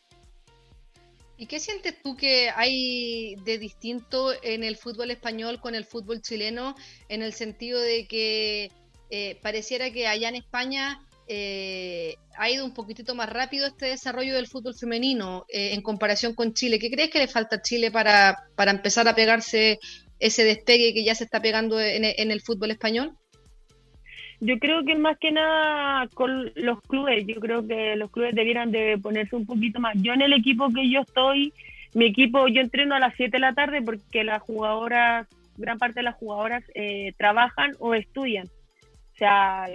[1.43, 6.21] ¿Y qué sientes tú que hay de distinto en el fútbol español con el fútbol
[6.21, 6.75] chileno
[7.09, 8.71] en el sentido de que
[9.09, 14.35] eh, pareciera que allá en España eh, ha ido un poquitito más rápido este desarrollo
[14.35, 16.79] del fútbol femenino eh, en comparación con Chile?
[16.79, 19.79] ¿Qué crees que le falta a Chile para, para empezar a pegarse
[20.19, 23.17] ese despegue que ya se está pegando en el fútbol español?
[24.45, 28.71] Yo creo que más que nada con los clubes, yo creo que los clubes debieran
[28.71, 29.93] de ponerse un poquito más.
[30.01, 31.53] Yo en el equipo que yo estoy,
[31.93, 36.01] mi equipo, yo entreno a las 7 de la tarde porque las jugadoras, gran parte
[36.01, 38.47] de las jugadoras eh, trabajan o estudian.
[38.47, 39.69] O sea,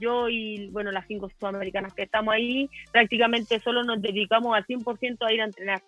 [0.00, 5.18] yo y, bueno, las cinco sudamericanas que estamos ahí, prácticamente solo nos dedicamos al 100%
[5.20, 5.82] a ir a entrenar.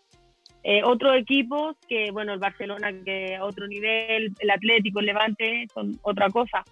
[0.63, 5.67] Eh, otros equipos que, bueno, el Barcelona, que a otro nivel, el Atlético, el Levante,
[5.73, 6.65] son otra cosa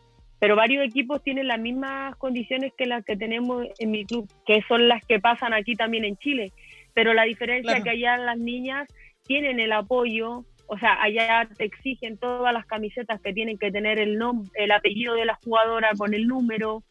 [0.45, 4.61] pero varios equipos tienen las mismas condiciones que las que tenemos en mi club, que
[4.69, 6.53] son las que pasan aquí también en Chile.
[6.93, 8.87] Pero la diferencia es que allá las niñas
[9.23, 13.99] tienen el apoyo, o sea, allá te exigen todas las camisetas que tienen que tener
[13.99, 16.83] el nombre, el apellido de la jugadora con el número,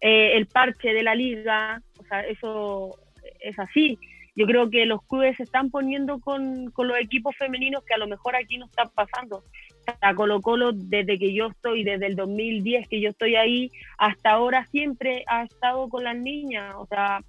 [0.00, 2.96] eh, el parche de la liga, o sea, eso
[3.40, 3.98] es así.
[4.36, 7.98] Yo creo que los clubes se están poniendo con, con los equipos femeninos que a
[7.98, 9.42] lo mejor aquí no están pasando
[10.00, 14.30] a Colo Colo desde que yo estoy, desde el 2010 que yo estoy ahí, hasta
[14.30, 17.20] ahora siempre ha estado con las niñas, o sea,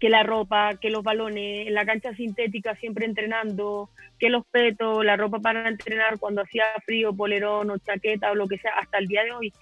[0.00, 5.04] que la ropa, que los balones, en la cancha sintética siempre entrenando, que los petos,
[5.04, 8.98] la ropa para entrenar cuando hacía frío, polerón o chaqueta o lo que sea, hasta
[8.98, 9.52] el día de hoy.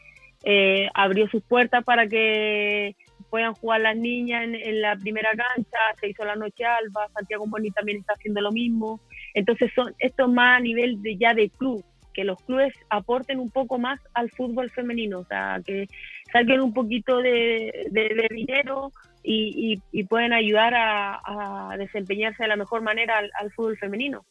[0.44, 2.94] Eh, abrió sus puertas para que
[3.28, 7.72] puedan jugar las niñas en, la primera cancha, se hizo la noche alba, Santiago Boni
[7.72, 9.00] también está haciendo lo mismo.
[9.34, 13.50] Entonces son esto más a nivel de ya de club, que los clubes aporten un
[13.50, 15.86] poco más al fútbol femenino, o sea, que
[16.32, 17.88] saquen un poquito de,
[18.30, 19.76] dinero y,
[20.08, 24.24] pueden ayudar a, desempeñarse de la mejor manera al, fútbol femenino.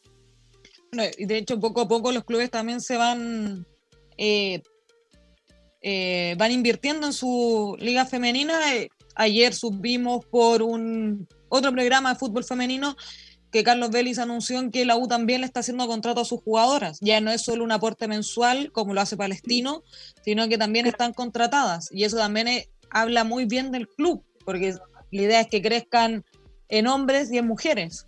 [1.17, 3.65] y de hecho, poco a poco los clubes también se van
[4.17, 4.61] eh,
[5.81, 8.59] eh, van invirtiendo en su liga femenina.
[9.15, 12.95] Ayer subimos por un otro programa de fútbol femenino
[13.57, 16.43] que Carlos Vélez anunció en que la U también le está haciendo contrato a sus
[16.43, 16.99] jugadoras.
[17.01, 19.81] Ya no es solo un aporte mensual como lo hace Palestino,
[20.21, 21.89] sino que también están contratadas.
[21.91, 22.47] Y eso también
[22.91, 24.75] habla muy bien del club, porque
[25.11, 26.23] la idea es que crezcan
[26.69, 28.05] en hombres y en mujeres.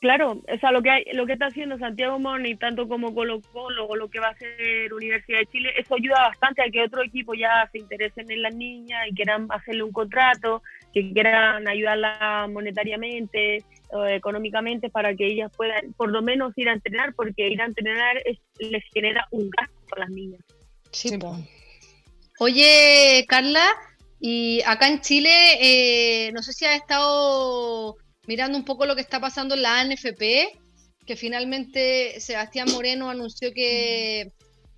[0.00, 3.40] Claro, o sea, lo que hay, lo que está haciendo Santiago Morning, tanto como Colo
[3.52, 6.82] Colo o lo que va a hacer Universidad de Chile, eso ayuda bastante a que
[6.82, 11.66] otro equipo ya se interesen en las niñas y quieran hacerle un contrato, que quieran
[11.68, 17.48] ayudarla monetariamente o económicamente para que ellas puedan por lo menos ir a entrenar, porque
[17.48, 18.22] ir a entrenar
[18.58, 20.40] les genera un gasto a las niñas.
[20.92, 21.18] Sí,
[22.38, 23.66] Oye, Carla,
[24.18, 29.02] y acá en Chile, eh, no sé si ha estado mirando un poco lo que
[29.02, 30.58] está pasando en la ANFP,
[31.06, 34.32] que finalmente Sebastián Moreno anunció que,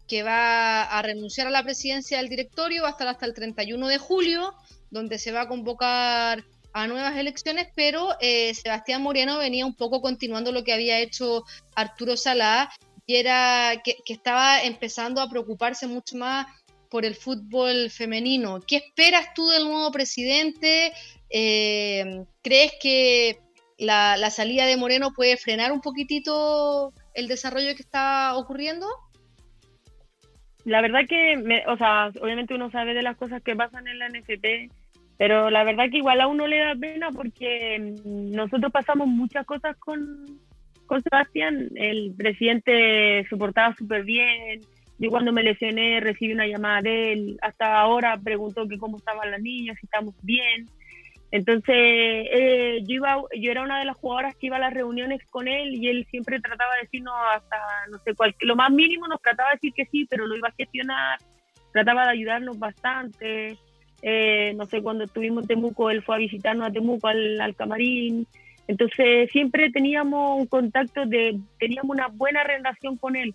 [0.08, 3.88] que va a renunciar a la presidencia del directorio, va a estar hasta el 31
[3.88, 4.54] de julio,
[4.92, 10.00] donde se va a convocar a nuevas elecciones, pero eh, Sebastián Moreno venía un poco
[10.00, 12.70] continuando lo que había hecho Arturo Salá,
[13.06, 16.46] y era que, estaba empezando a preocuparse mucho más
[16.88, 18.60] por el fútbol femenino.
[18.60, 20.92] ¿Qué esperas tú del nuevo presidente?
[21.30, 23.38] Eh, ¿Crees que
[23.78, 28.86] la, salida de Moreno puede frenar un poquitito el desarrollo que está ocurriendo?
[30.64, 31.34] La verdad que,
[31.66, 34.70] o sea, obviamente uno sabe de las cosas que pasan en la NFP,
[35.22, 39.76] pero la verdad que igual a uno le da pena porque nosotros pasamos muchas cosas
[39.76, 40.26] con,
[40.86, 41.68] con Sebastián.
[41.76, 44.62] El presidente se portaba súper bien.
[44.98, 47.38] Yo cuando me lesioné recibí una llamada de él.
[47.40, 50.66] Hasta ahora preguntó que cómo estaban las niñas, si estamos bien.
[51.30, 55.20] Entonces, eh, yo, iba, yo era una de las jugadoras que iba a las reuniones
[55.30, 57.58] con él y él siempre trataba de decirnos hasta,
[57.92, 60.48] no sé, cuál, lo más mínimo nos trataba de decir que sí, pero lo iba
[60.48, 61.20] a gestionar,
[61.72, 63.56] trataba de ayudarnos bastante.
[64.02, 67.54] Eh, no sé, cuando estuvimos en Temuco, él fue a visitarnos a Temuco al, al
[67.54, 68.26] camarín.
[68.68, 73.34] Entonces, siempre teníamos un contacto de, teníamos una buena relación con él.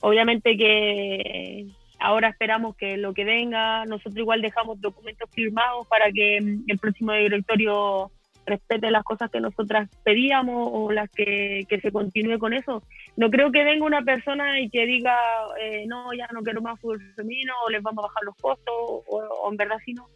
[0.00, 1.66] Obviamente que
[1.98, 6.78] Ahora esperamos que lo que venga, nosotros igual dejamos documentos firmados para que mm, el
[6.78, 8.10] próximo directorio
[8.48, 12.82] respete las cosas que nosotras pedíamos o las que, se continúe con eso.
[13.16, 15.16] No creo que venga una persona y que diga,
[15.60, 18.74] eh, no, ya no quiero más fútbol femenino o les vamos a bajar los costos
[18.76, 20.08] o, en verdad si no.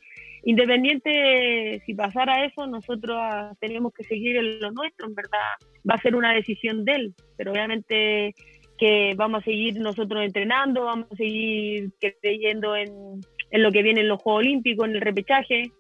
[0.44, 3.16] Independiente si pasara eso, nosotros
[3.60, 5.38] tenemos que seguir en lo nuestro, en verdad
[5.88, 8.34] va a ser una decisión de él, pero obviamente
[8.82, 13.20] que vamos a seguir nosotros entrenando, vamos a seguir creyendo en,
[13.52, 15.70] lo que viene en los Juegos Olímpicos, en el repechaje.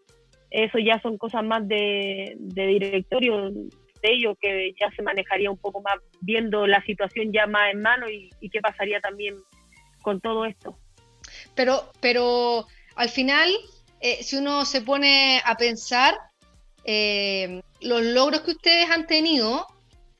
[0.52, 5.80] Eso ya son cosas más de, directorio de ellos que ya se manejaría un poco
[5.80, 9.36] más viendo la situación ya más en mano y, qué pasaría también
[10.02, 10.76] con todo esto.
[11.54, 13.50] Pero, pero al final,
[14.00, 16.14] eh, si uno se pone a pensar,
[16.84, 19.66] eh, los logros que ustedes han tenido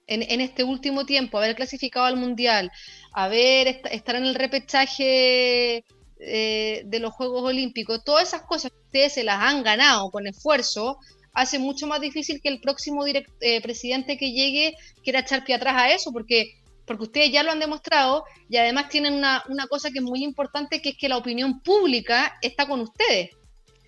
[0.07, 2.71] en, este último tiempo, haber clasificado al Mundial,
[3.13, 5.85] haber estar en el repechaje
[6.25, 10.27] eh, de los Juegos Olímpicos, todas esas cosas que ustedes se las han ganado con
[10.27, 10.99] esfuerzo,
[11.33, 15.75] hace mucho más difícil que el próximo eh, presidente que llegue quiera echar pie atrás
[15.77, 16.55] a eso, porque,
[16.87, 20.23] porque ustedes ya lo han demostrado y además tienen una, una cosa que es muy
[20.23, 23.31] importante, que es que la opinión pública está con ustedes.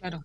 [0.01, 0.25] Claro.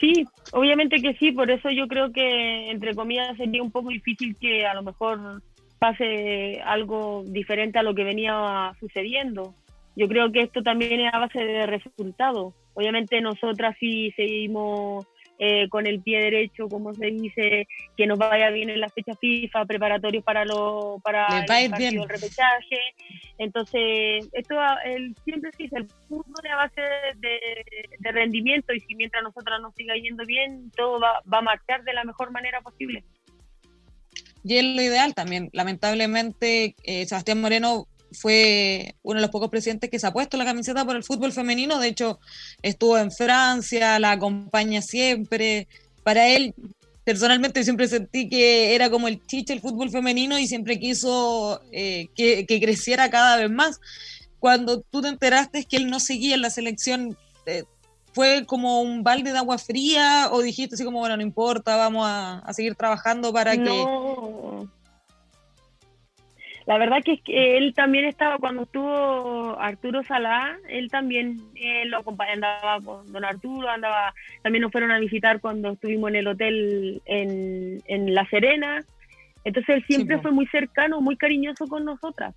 [0.00, 4.36] Sí, obviamente que sí, por eso yo creo que, entre comillas, sería un poco difícil
[4.38, 5.42] que a lo mejor
[5.78, 9.54] pase algo diferente a lo que venía sucediendo.
[9.96, 12.54] Yo creo que esto también es a base de resultados.
[12.74, 15.06] Obviamente nosotras sí seguimos
[15.38, 19.14] eh, con el pie derecho, como se dice, que nos vaya bien en la fecha
[19.20, 22.78] FIFA, preparatorios para, lo, para el, repechaje.
[23.38, 24.54] Entonces, esto
[24.84, 26.82] el, siempre se dice, el fútbol es a base
[27.16, 31.82] de, rendimiento y si mientras nosotros nos siga yendo bien, todo va, va a marchar
[31.82, 33.02] de la mejor manera posible.
[34.44, 35.48] Y es lo ideal también.
[35.52, 40.44] Lamentablemente, eh, Sebastián Moreno fue uno de los pocos presidentes que se ha puesto la
[40.44, 41.78] camiseta por el fútbol femenino.
[41.78, 42.20] De hecho,
[42.62, 45.68] estuvo en Francia, la acompaña siempre.
[46.02, 46.54] Para él,
[47.04, 52.08] personalmente, siempre sentí que era como el chiche el fútbol femenino y siempre quiso eh,
[52.14, 53.80] que, creciera cada vez más.
[54.38, 57.64] Cuando tú te enteraste que él no seguía en la selección, eh,
[58.12, 62.06] ¿fue como un balde de agua fría o dijiste así como, bueno, no importa, vamos
[62.06, 63.84] a, seguir trabajando para que
[66.66, 71.42] La verdad que es que él también estaba, cuando estuvo Arturo Salá, él también
[71.86, 76.16] lo acompañaba, andaba con don Arturo, andaba, también nos fueron a visitar cuando estuvimos en
[76.16, 78.82] el hotel en, en La Serena.
[79.44, 82.34] Entonces él siempre fue muy cercano, muy cariñoso con nosotras.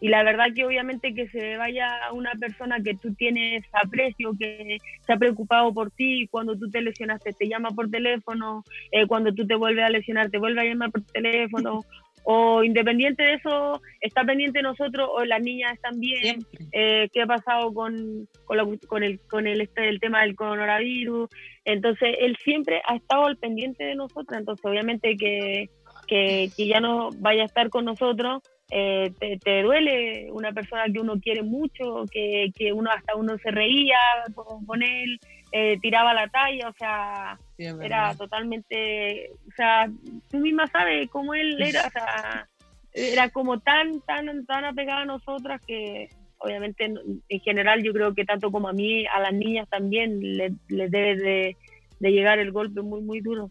[0.00, 4.78] Y la verdad que obviamente que se vaya una persona que tú tienes aprecio, que
[5.04, 9.34] se ha preocupado por ti, cuando tú te lesionaste te llama por teléfono, eh, cuando
[9.34, 11.82] tú te vuelves a lesionar te vuelve a llamar por teléfono,
[12.24, 16.40] o independiente de eso, está pendiente de nosotros o las niñas están bien,
[16.72, 21.28] eh, qué ha pasado con, con, el, con el, este, el tema del coronavirus.
[21.64, 25.70] Entonces, él siempre ha estado al pendiente de nosotros, entonces obviamente que,
[26.06, 29.12] que, que ya no vaya a estar con nosotros, eh,
[29.42, 33.98] te, duele una persona que uno quiere mucho, que, que uno hasta uno se reía
[34.34, 35.18] con, él,
[35.52, 39.90] eh, tiraba la talla, o sea, era totalmente, o sea,
[40.30, 42.48] tú misma sabes cómo él era, o sea,
[42.92, 46.08] era como tan, tan, tan apegada a nosotras que
[46.40, 50.52] obviamente en, general yo creo que tanto como a mí, a las niñas también les,
[50.68, 51.56] debe de,
[52.00, 53.50] llegar el golpe muy, muy duro.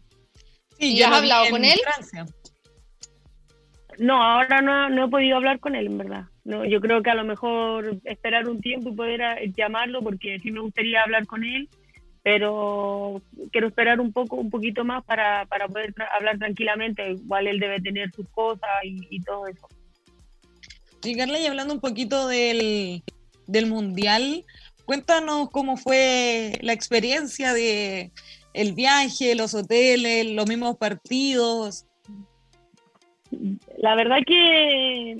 [0.78, 1.78] Sí, ¿Y has hablado con él?
[3.98, 6.24] No, ahora no, no he podido hablar con él, en verdad.
[6.44, 10.38] No, yo creo que a lo mejor esperar un tiempo y poder eh, llamarlo, porque
[10.40, 11.68] sí me gustaría hablar con él,
[12.22, 17.12] pero quiero esperar un poco, un poquito más para, para poder hablar tranquilamente.
[17.12, 19.68] Igual él debe tener sus cosas y, todo eso.
[21.02, 23.02] Y Carla, y hablando un poquito del,
[23.46, 24.44] del mundial,
[24.84, 28.12] cuéntanos cómo fue la experiencia de
[28.52, 31.86] el viaje, los hoteles, los mismos partidos,
[33.78, 35.16] la verdad que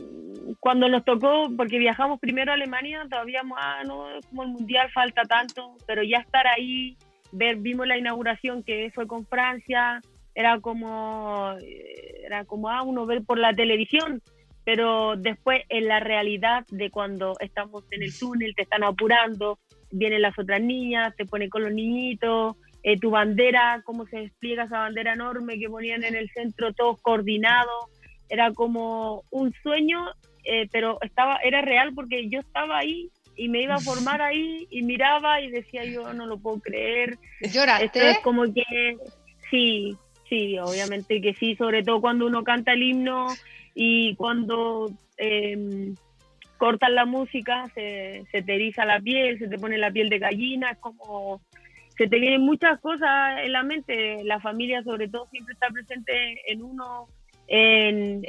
[0.58, 5.22] cuando nos tocó, porque viajamos primero a Alemania, todavía ah, no, como el mundial falta
[5.22, 6.96] tanto, pero ya estar ahí,
[7.32, 10.00] ver, vimos la inauguración que fue con Francia,
[10.34, 14.22] era como, eh, era como ah, uno ver por la televisión,
[14.64, 19.58] pero después en la realidad de cuando estamos en el túnel, te están apurando,
[19.90, 24.64] vienen las otras niñas, te ponen con los niñitos, eh, tu bandera, cómo se despliega
[24.64, 27.90] esa bandera enorme que ponían en el centro todos coordinados
[28.30, 30.06] era como un sueño,
[30.44, 34.66] eh, pero estaba, era real porque yo estaba ahí y me iba a formar ahí
[34.70, 37.18] y miraba y decía yo no lo puedo creer.
[37.40, 38.10] ¿Lloraste?
[38.10, 38.96] es como que
[39.50, 39.96] sí,
[40.28, 43.26] sí, obviamente que sí, sobre todo cuando uno canta el himno
[43.74, 45.92] y cuando eh,
[46.56, 50.18] cortan la música se, se te eriza la piel, se te pone la piel de
[50.18, 51.40] gallina, es como
[51.96, 56.40] se te vienen muchas cosas en la mente, la familia sobre todo siempre está presente
[56.50, 57.08] en uno
[57.52, 58.22] en,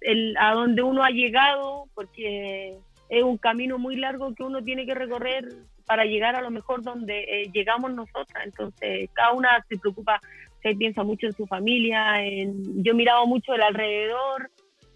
[0.00, 4.86] el, a donde uno ha llegado, porque es un camino muy largo que uno tiene
[4.86, 5.48] que recorrer
[5.84, 8.44] para llegar a lo mejor donde eh, llegamos nosotras.
[8.44, 10.20] Entonces, cada una se preocupa,
[10.62, 12.24] se piensa mucho en su familia.
[12.24, 14.48] En, yo miraba mucho el alrededor,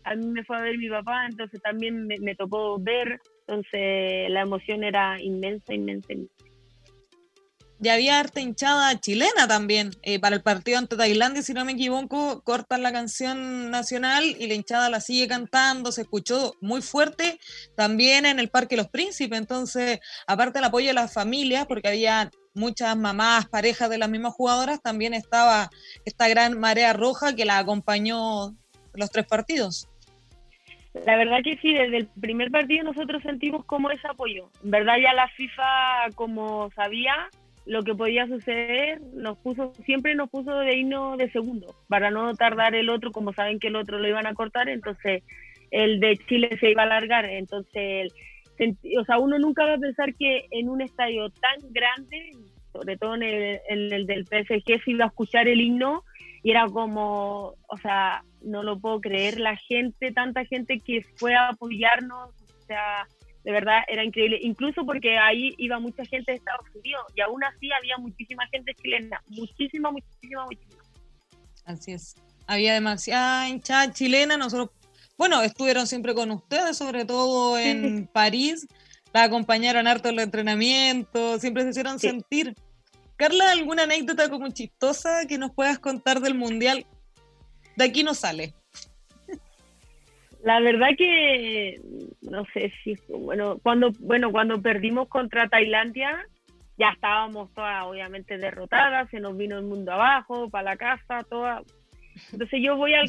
[0.04, 3.18] a mí me fue a ver mi papá, entonces también me, me tocó ver.
[3.48, 6.51] Entonces, la emoción era inmensa, inmensa, inmensa
[7.82, 9.90] y había harta hinchada chilena también.
[10.02, 14.46] Eh, para el partido ante Tailandia, si no me equivoco, cortan la canción nacional y
[14.46, 17.40] la hinchada la sigue cantando, se escuchó muy fuerte
[17.76, 19.36] también en el Parque Los Príncipes.
[19.36, 24.34] Entonces, aparte del apoyo de las familias, porque había muchas mamás, parejas de las mismas
[24.34, 25.68] jugadoras, también estaba
[26.04, 28.54] esta gran marea roja que la acompañó
[28.94, 29.88] los tres partidos.
[31.06, 34.50] La verdad que sí, desde el primer partido nosotros sentimos como ese apoyo.
[34.62, 37.30] En verdad ya la FIFA, como sabía,
[37.64, 42.34] lo que podía suceder, nos puso, siempre nos puso de himno de segundo, para no
[42.34, 45.22] tardar el otro, como saben que el otro lo iban a cortar, entonces
[45.70, 48.12] el de Chile se iba a alargar, entonces,
[48.98, 52.32] o sea, uno nunca va a pensar que en un estadio tan grande,
[52.72, 56.04] sobre todo en el, en el del PSG, se iba a escuchar el himno
[56.42, 61.34] y era como, o sea, no lo puedo creer, la gente, tanta gente que fue
[61.34, 63.06] a apoyarnos, o sea,
[63.44, 67.42] de verdad era increíble, incluso porque ahí iba mucha gente de Estados Unidos y aún
[67.44, 70.82] así había muchísima gente chilena, muchísima, muchísima, muchísima.
[71.64, 72.14] Así es,
[72.46, 74.70] había demasiada hinchada chilena, nosotros,
[75.16, 78.66] bueno, estuvieron siempre con ustedes, sobre todo en París,
[79.12, 82.54] la acompañaron harto en los entrenamientos, siempre se hicieron sentir.
[83.16, 86.86] Carla, ¿alguna anécdota como chistosa que nos puedas contar del Mundial?
[87.76, 88.54] De aquí no sale.
[90.42, 91.80] La verdad que
[92.22, 96.26] no sé si bueno cuando bueno cuando perdimos contra Tailandia
[96.78, 101.62] ya estábamos todas obviamente derrotadas, se nos vino el mundo abajo para la casa, toda.
[102.32, 103.08] Entonces yo voy al,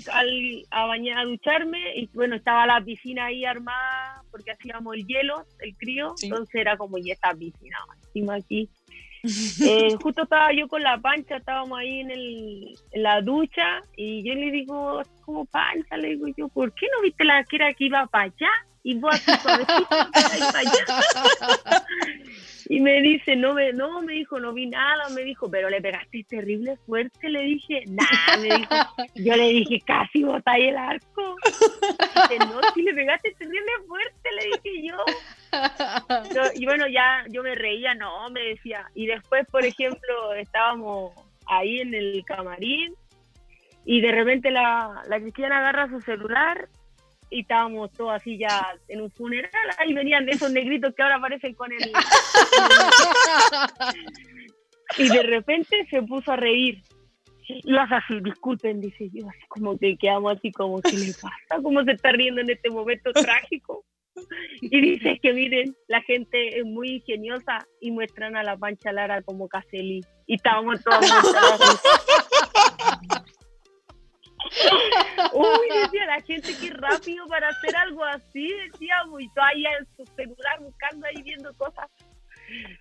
[0.69, 5.45] a bañar, a ducharme y bueno estaba la piscina ahí armada porque hacíamos el hielo,
[5.59, 8.69] el crío, entonces era como ya esta piscina encima aquí
[9.23, 14.23] Eh, justo estaba yo con la pancha, estábamos ahí en, el, en la ducha y
[14.27, 17.85] yo le digo, como pancha, le digo yo, ¿por qué no viste la arquera que
[17.85, 18.51] iba para allá?
[18.83, 21.83] Y vos así suavecito para allá.
[22.69, 25.81] Y me dice, no me, no, me dijo, no vi nada, me dijo, pero le
[25.81, 28.75] pegaste terrible fuerte, le dije, nada, me dijo,
[29.15, 31.35] yo le dije, casi botáis el arco.
[31.45, 34.97] Dice, no, si le pegaste terrible fuerte, le dije yo.
[36.55, 38.89] Y bueno, ya yo me reía, no, me decía.
[38.95, 41.13] Y después, por ejemplo, estábamos
[41.47, 42.95] ahí en el camarín
[43.85, 46.69] y de repente la, la Cristiana agarra su celular
[47.33, 51.55] y estábamos todos así ya en un funeral, ahí venían esos negritos que ahora aparecen
[51.55, 51.91] con el...
[54.97, 56.81] y de repente se puso a reír.
[57.47, 61.61] Y vas así, disculpen, dice yo, así como que quedamos así como, ¿qué le pasa?
[61.61, 63.83] ¿Cómo se está riendo en este momento trágico?
[64.61, 69.23] Y dice que miren, la gente es muy ingeniosa y muestran a la Pancha Lara
[69.23, 70.01] como Caselli.
[70.27, 71.03] Y estábamos todos
[75.33, 80.05] Uy, decía la gente que rápido para hacer algo así, decíamos, y todavía en su
[80.15, 81.89] celular buscando ahí viendo cosas.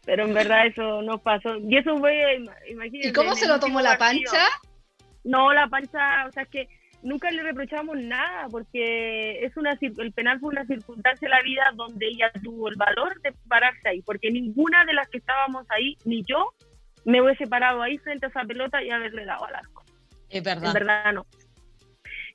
[0.05, 1.57] Pero en verdad eso no pasó.
[1.57, 3.09] Y eso fue, imagínense.
[3.09, 4.47] ¿Y cómo se lo tomó la pancha?
[5.25, 6.69] No, la pancha, o sea, es que
[7.03, 11.71] nunca le reprochamos nada, porque es una el penal fue una circunstancia de la vida
[11.75, 15.97] donde ella tuvo el valor de pararse ahí, porque ninguna de las que estábamos ahí,
[16.05, 16.53] ni yo,
[17.05, 19.85] me hubiese parado ahí frente a esa pelota y haberle dado al arco.
[20.29, 20.67] Es verdad.
[20.67, 21.27] En verdad no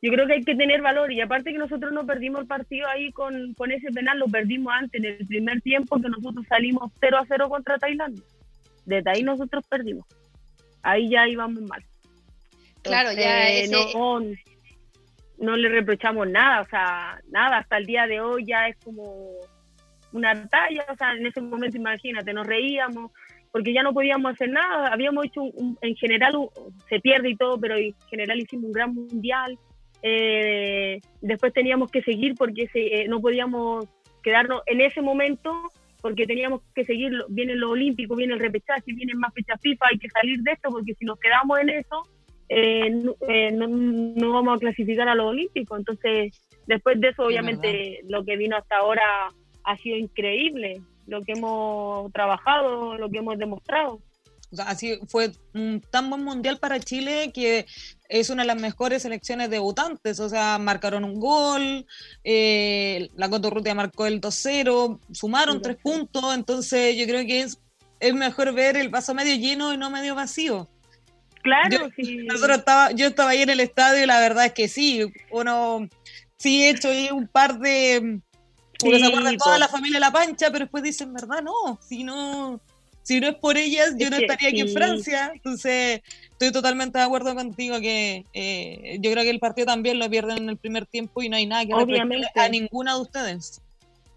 [0.02, 2.88] yo creo que hay que tener valor y aparte que nosotros no perdimos el partido
[2.88, 6.92] ahí con, con ese penal, lo perdimos antes, en el primer tiempo que nosotros salimos
[7.00, 8.24] 0 a 0 contra Tailandia.
[8.86, 10.06] Desde ahí nosotros perdimos.
[10.84, 11.84] Ahí ya íbamos mal.
[12.84, 14.22] Claro, ya no,
[15.40, 19.32] no le reprochamos nada, o sea, nada, hasta el día de hoy ya es como
[20.14, 23.12] una talla, o sea, en ese momento imagínate, nos reíamos,
[23.52, 25.42] porque ya no podíamos hacer nada, habíamos hecho,
[25.82, 26.34] en general,
[26.90, 29.58] se pierde y todo, pero en general hicimos un gran mundial,
[30.02, 33.86] eh, después teníamos que seguir porque eh, no podíamos
[34.24, 35.54] quedarnos en ese momento
[36.02, 39.98] porque teníamos que seguir, viene lo olímpico, viene el repechaje, vienen más fechas FIFA, hay
[39.98, 42.04] que salir de esto porque si nos quedamos en eso
[42.50, 42.90] eh,
[43.52, 45.76] no, vamos a clasificar a lo olímpico.
[45.76, 46.34] Entonces,
[46.66, 49.04] después de eso, obviamente, lo que vino hasta ahora
[49.64, 54.00] ha sido increíble, lo que hemos trabajado, lo que hemos demostrado.
[54.52, 57.66] O sea, así fue un tan buen mundial para Chile que
[58.08, 60.20] es una de las mejores selecciones debutantes.
[60.20, 61.86] O sea, marcaron un gol,
[62.24, 66.34] eh, la Cotorrutia marcó el 2-0, sumaron tres puntos.
[66.34, 67.60] Entonces, yo creo que es,
[68.00, 70.70] es mejor ver el vaso medio lleno y no medio vacío.
[71.44, 72.18] Claro, yo, sí.
[72.18, 75.88] Nosotros estaba, yo estaba ahí en el estadio y la verdad es que sí, uno
[76.38, 78.22] sí he hecho ahí un par de.
[78.80, 81.42] Porque se acuerda toda la familia La Pancha, pero después dicen, ¿verdad?
[81.42, 82.62] No, si no
[83.08, 85.32] si no es por ellas, yo no estaría aquí en Francia.
[85.34, 90.10] Entonces, estoy totalmente de acuerdo contigo que eh, yo creo que el partido también lo
[90.10, 92.28] pierden en el primer tiempo y no hay nada que Obviamente.
[92.36, 93.62] a ninguna de ustedes.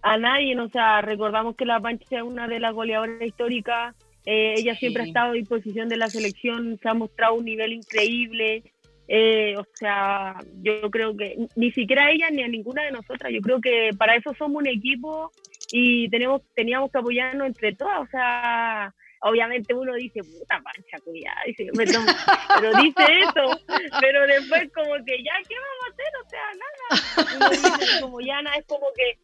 [0.03, 3.95] A nadie, o sea, recordamos que la Pancha es una de las goleadoras históricas.
[4.27, 7.73] Eh, ella siempre ha estado a disposición de la selección, se ha mostrado un nivel
[7.73, 8.65] increíble.
[9.07, 13.33] Eh, o sea, yo creo que ni siquiera a ella ni a ninguna de nosotras.
[13.33, 15.31] Yo creo que para eso somos un equipo
[15.73, 21.39] y tenemos, teníamos que apoyarnos entre todas, o sea, obviamente uno dice, puta pancha, cuidado,
[21.47, 23.61] dice, pero dice eso,
[24.01, 26.13] pero después como que ya, ¿qué vamos a hacer?
[26.23, 27.51] O sea, nada.
[27.79, 29.19] Dice, como ya nada, es como que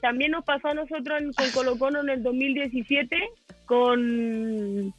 [0.00, 3.30] también nos pasó a nosotros con Colo Colo en el 2017
[3.66, 4.94] con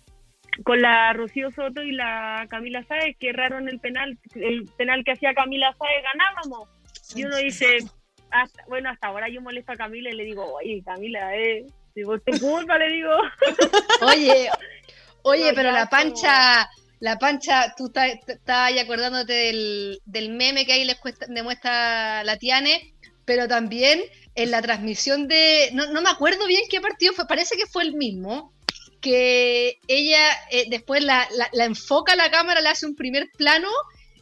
[0.63, 5.13] con la Rocío Soto y la Camila Sáez que erraron el penal, el penal que
[5.13, 6.69] hacía Camila Sáez ganábamos.
[7.15, 7.79] Y uno dice,
[8.67, 12.77] bueno, hasta ahora yo molesto a Camila y le digo, oye, Camila, eh, te culpa,
[12.77, 13.11] le digo.
[14.01, 14.49] Oye,
[15.23, 16.69] oye, pero la pancha,
[16.99, 22.37] la pancha, tú estás ahí acordándote del, del, meme que ahí les cuesta, demuestra la
[22.37, 22.93] Tiane,
[23.25, 24.01] pero también
[24.35, 27.83] en la transmisión de, no, no me acuerdo bien qué partido fue, parece que fue
[27.83, 28.53] el mismo,
[29.01, 33.67] que ella eh, después la, la, la, enfoca la cámara, le hace un primer plano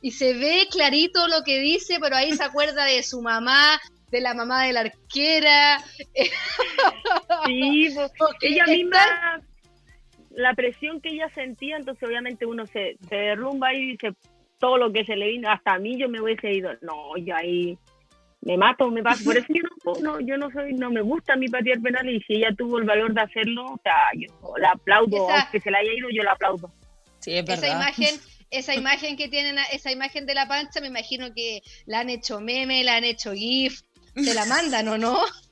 [0.01, 3.80] y se ve clarito lo que dice, pero ahí se acuerda de su mamá,
[4.12, 5.84] de la mamá de la arquera.
[7.45, 7.95] Sí,
[8.41, 9.41] ella misma,
[10.32, 14.14] la presión que ella sentía, entonces obviamente uno se, se derrumba y dice
[14.60, 17.36] todo lo que se le vino, hasta a mí yo me hubiese ido, no, yo
[17.36, 17.78] ahí
[18.41, 19.24] me mato, me paso.
[19.24, 19.64] Por eso yo
[20.01, 22.86] no, yo no soy, no me gusta mi patear penal y si ella tuvo el
[22.86, 26.34] valor de hacerlo, o sea, yo la aplaudo, aunque se la haya ido, yo la
[26.34, 26.72] aplaudo.
[27.20, 27.66] Sí, es verdad.
[27.66, 28.16] Esa imagen,
[28.51, 32.39] esa imagen que tienen, esa imagen de la pancha, me imagino que la han hecho
[32.39, 33.82] meme, la han hecho GIF,
[34.14, 35.18] te la mandan o no.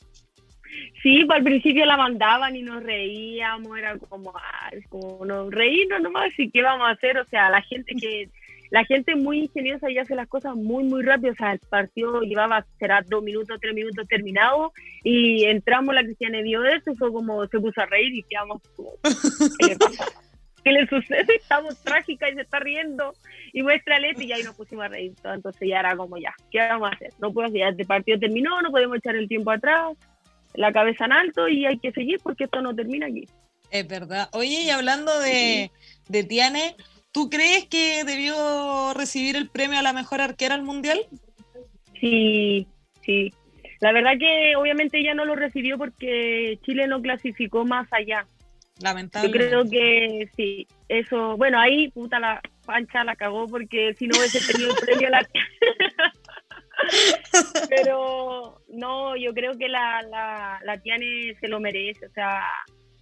[1.04, 6.02] Sí, pues al principio la mandaban y nos reíamos, era como, ah, como nos reírnos
[6.02, 8.30] nomás, y qué vamos a hacer, o sea, la gente que,
[8.72, 12.22] la gente muy ingeniosa y hace las cosas muy, muy rápido, o sea, el partido
[12.22, 17.46] llevaba, será dos minutos, tres minutos terminado, y entramos, la Cristiana vio eso, fue como,
[17.48, 18.92] se puso a reír y quedamos como,
[19.60, 20.06] ¿qué le pasa?
[20.64, 21.36] ¿Qué le sucede?
[21.40, 23.14] Estamos trágica y se está riendo,
[23.54, 26.60] y muestra Leti, y ahí nos pusimos a reír, entonces ya era como, ya, ¿qué
[26.60, 27.14] vamos a hacer?
[27.20, 29.96] No puedo ya este partido terminó, no podemos echar el tiempo atrás,
[30.54, 33.28] la cabeza en alto y hay que seguir porque esto no termina aquí.
[33.72, 34.30] Es verdad.
[34.34, 35.72] Oye, y hablando de,
[36.08, 36.76] de Tiane,
[37.12, 41.00] ¿tú crees que debió recibir el premio a la mejor arquera al Mundial?
[42.00, 42.68] Sí,
[43.04, 43.34] sí.
[43.80, 48.26] La verdad que obviamente ella no lo recibió porque Chile no clasificó más allá.
[48.82, 49.50] Lamentablemente.
[49.50, 54.18] Yo creo que sí, eso, bueno, ahí puta la pancha la cagó porque si no
[54.18, 55.28] hubiese tenido el premio la
[57.70, 62.06] Pero no, yo creo que la, la, la Tiane se lo merece.
[62.06, 62.44] O sea,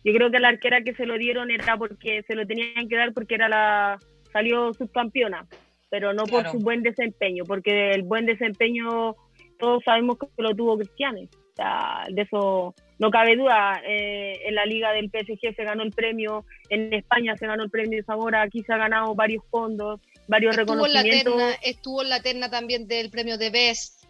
[0.03, 2.95] yo creo que la arquera que se lo dieron era porque se lo tenían que
[2.95, 3.99] dar porque era la
[4.31, 5.45] salió subcampeona,
[5.89, 9.15] pero no por su buen desempeño, porque el buen desempeño
[9.57, 11.29] todos sabemos que lo tuvo Cristiane.
[11.55, 13.81] O sea, de eso no cabe duda.
[13.87, 17.69] Eh, en la liga del PSG se ganó el premio, en España se ganó el
[17.69, 21.33] premio Zamora, aquí se ha ganado varios fondos varios estuvo reconocimientos.
[21.33, 24.05] En la terna, estuvo en la terna también del premio de Best.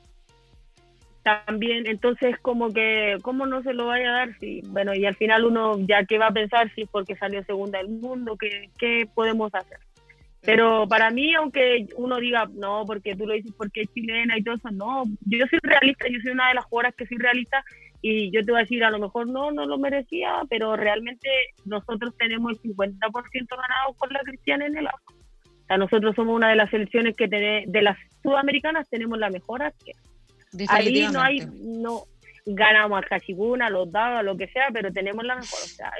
[1.23, 4.39] También, entonces como que, ¿cómo no se lo vaya a dar?
[4.39, 7.43] Si, bueno, y al final uno ya que va a pensar si es porque salió
[7.45, 9.79] segunda del mundo, ¿qué, qué podemos hacer?
[10.45, 14.43] Pero para mí, aunque uno diga, no, porque tú lo dices porque es chilena y
[14.43, 17.63] todo eso, no, yo soy realista, yo soy una de las jugadoras que soy realista
[18.01, 21.29] y yo te voy a decir, a lo mejor no, no lo merecía, pero realmente
[21.65, 22.91] nosotros tenemos el 50%
[23.49, 25.15] ganado con la Cristiana en el arco
[25.77, 29.99] nosotros somos una de las selecciones que de las sudamericanas tenemos la mejor arquera.
[30.69, 32.03] Ahí no hay, no
[32.45, 35.59] ganamos a Cachibuna, los dados, lo que sea, pero tenemos la mejor.
[35.63, 35.91] O sea,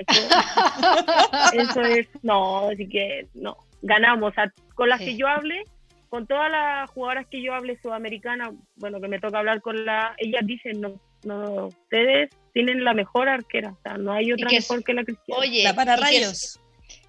[1.54, 4.34] eso, es, no, así que no, ganamos.
[4.74, 5.64] con las que yo hable,
[6.10, 10.16] con todas las jugadoras que yo hable sudamericanas, bueno, que me toca hablar con la,
[10.18, 14.84] ellas dicen, no, no, ustedes tienen la mejor arquera, o sea, no hay otra mejor
[14.84, 15.42] que la Cristiana.
[15.42, 16.60] Oye, la para rayos.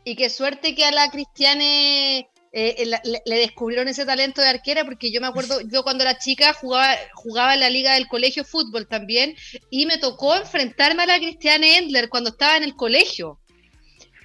[0.04, 2.90] Y qué suerte que a la Cristiane eh,
[3.24, 6.94] le, descubrieron ese talento de arquera, porque yo me acuerdo, yo cuando era chica jugaba,
[7.14, 9.34] jugaba en la liga del colegio fútbol también,
[9.70, 13.38] y me tocó enfrentarme a la Cristiane Endler cuando estaba en el colegio.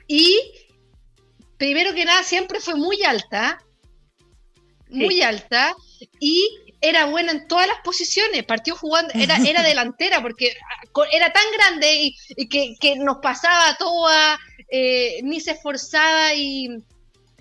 [0.07, 0.39] Y
[1.61, 3.63] primero que nada, siempre fue muy alta,
[4.89, 5.75] muy alta,
[6.19, 6.49] y
[6.81, 10.55] era buena en todas las posiciones, partió jugando, era, era delantera, porque
[11.11, 14.39] era tan grande y, que, nos pasaba toda,
[14.71, 16.83] eh, ni se esforzaba y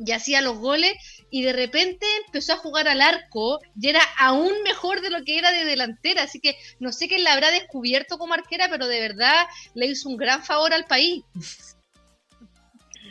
[0.05, 0.95] y hacía los goles
[1.31, 5.39] y de repente empezó a jugar al arco y era aún mejor de lo que
[5.39, 6.23] era de delantera.
[6.23, 10.09] Así que no sé quién la habrá descubierto como arquera, pero de verdad le hizo
[10.09, 11.23] un gran favor al país.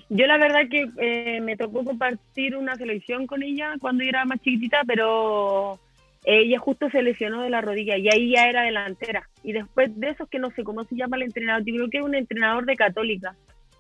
[0.10, 4.40] Yo la verdad que eh, me tocó compartir una selección con ella cuando era más
[4.40, 5.80] chiquitita, pero
[6.26, 9.30] ella justo se lesionó de la rodilla y ahí ya era delantera.
[9.44, 11.98] Y después de eso, que no sé cómo se llama el entrenador, yo creo que
[12.00, 13.36] es un entrenador de Católica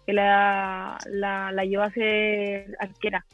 [0.06, 3.26] que la, la, la llevó a ser arquera.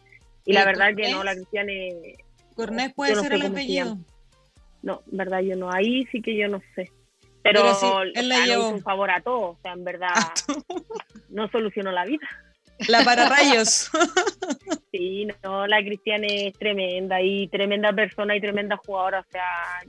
[0.46, 2.16] Y la verdad que no, la Cristiane...
[2.56, 3.98] Cornés puede ser el apellido.
[4.82, 5.72] No, verdad yo no.
[5.72, 6.92] Ahí sí que yo no sé.
[7.42, 7.62] Pero,
[8.04, 9.58] él le llevó un favor a todos.
[9.58, 10.14] O sea, en verdad
[11.30, 12.28] no solucionó la vida.
[12.88, 13.90] La para rayos.
[14.92, 19.22] sí, no, la Cristiane es tremenda y tremenda persona y tremenda jugadora.
[19.22, 19.44] O sea,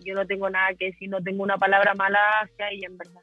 [0.05, 3.20] yo no tengo nada que decir, no tengo una palabra mala hacia ella, en verdad.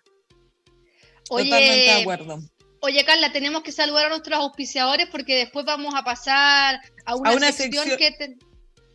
[1.26, 2.40] Totalmente de acuerdo.
[2.82, 7.52] Oye, Carla, tenemos que saludar a nuestros auspiciadores porque después vamos a pasar a una,
[7.54, 8.36] sección, que...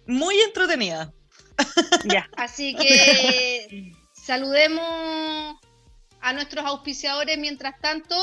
[0.06, 1.12] Muy entretenida.
[2.04, 2.28] ya.
[2.36, 5.58] Así que saludemos
[6.20, 8.14] a nuestros auspiciadores mientras tanto.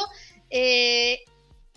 [0.52, 1.20] Eh,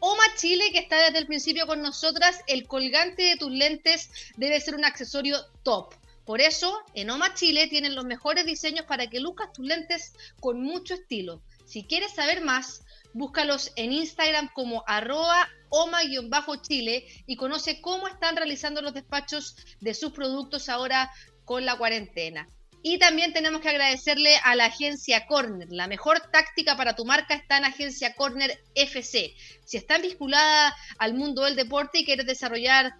[0.00, 4.60] Oma Chile, que está desde el principio con nosotras, el colgante de tus lentes debe
[4.60, 5.94] ser un accesorio top.
[6.24, 10.60] Por eso, en Oma Chile tienen los mejores diseños para que lucas tus lentes con
[10.62, 11.42] mucho estilo.
[11.64, 12.82] Si quieres saber más,
[13.14, 20.12] Búscalos en Instagram como arroba oma-chile y conoce cómo están realizando los despachos de sus
[20.12, 21.10] productos ahora
[21.44, 22.48] con la cuarentena.
[22.82, 25.66] Y también tenemos que agradecerle a la agencia Corner.
[25.70, 29.34] La mejor táctica para tu marca está en Agencia Corner FC.
[29.64, 32.94] Si estás vinculada al mundo del deporte y quieres desarrollar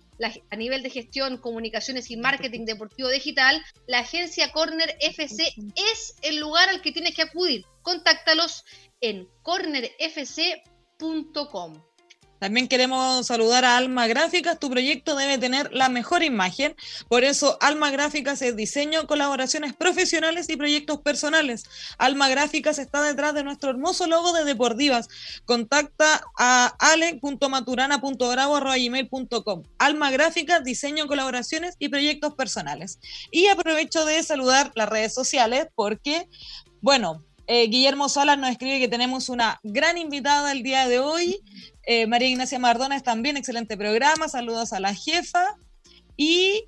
[0.51, 5.55] a nivel de gestión, comunicaciones y marketing deportivo digital, la agencia Corner FC
[5.93, 7.65] es el lugar al que tienes que acudir.
[7.83, 8.65] Contáctalos
[9.01, 11.88] en cornerfc.com.
[12.39, 14.59] También queremos saludar a Alma Gráficas.
[14.59, 16.77] Tu proyecto debe tener la mejor imagen.
[17.09, 21.65] Por eso, Alma Gráficas es diseño, colaboraciones profesionales y proyectos personales.
[21.99, 25.09] Alma Gráficas está detrás de nuestro hermoso logo de Deportivas.
[25.45, 29.63] Contacta a ale.maturana.bravo.gmail.com.
[29.79, 32.99] Alma Gráficas, diseño, colaboraciones y proyectos personales.
[33.31, 36.29] Y aprovecho de saludar las redes sociales porque,
[36.81, 41.41] bueno, eh, Guillermo Salas nos escribe que tenemos una gran invitada el día de hoy.
[41.83, 44.29] Eh, María Ignacia Mardones también, excelente programa.
[44.29, 45.57] Saludos a la jefa.
[46.15, 46.65] Y.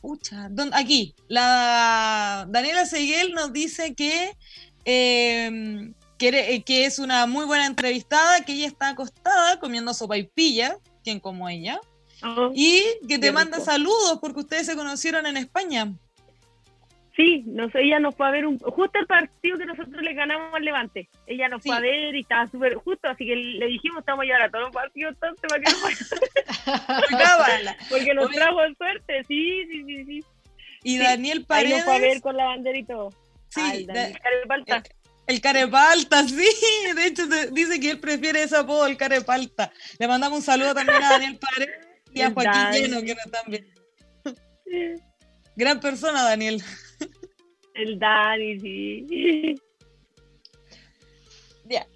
[0.00, 4.36] Pucha, aquí, la Daniela Seguel nos dice que,
[4.84, 10.22] em, eh, que, es una muy buena entrevistada, que ella está acostada comiendo sopa y
[10.22, 11.80] pilla, quien como ella,
[12.22, 15.92] oh, y que te manda saludos porque ustedes se conocieron en España.
[17.20, 20.14] Sí, no sé, ella nos fue a ver un, justo el partido que nosotros le
[20.14, 21.10] ganamos al Levante.
[21.26, 24.24] Ella nos fue a ver y estaba súper justo, así que le dijimos, estamos a
[24.24, 25.76] llevar a todos los partidos entonces para que no
[27.90, 30.24] Porque nos trajo suerte, sí, sí, sí, sí.
[30.82, 31.72] Y Daniel Paredes.
[31.72, 33.10] Ahí nos fue a ver con la bandera y todo.
[33.50, 33.86] Sí, el
[34.18, 34.82] carepalta.
[35.26, 36.48] El, carepalta, sí.
[36.96, 39.70] De hecho, dice que él prefiere ese apodo, el carepalta.
[39.98, 43.44] Le mandamos un saludo también a Daniel Paredes y a Joaquín Lleno, que no están
[43.46, 43.66] bien.
[45.54, 46.62] Gran persona, Daniel.
[47.80, 49.54] El Dani, sí.
[51.64, 51.86] Ya.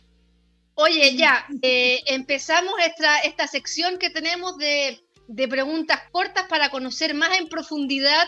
[0.76, 5.00] Oye, ya, eh, empezamos esta, esta sección que tenemos de,
[5.48, 8.26] preguntas cortas para conocer más en profundidad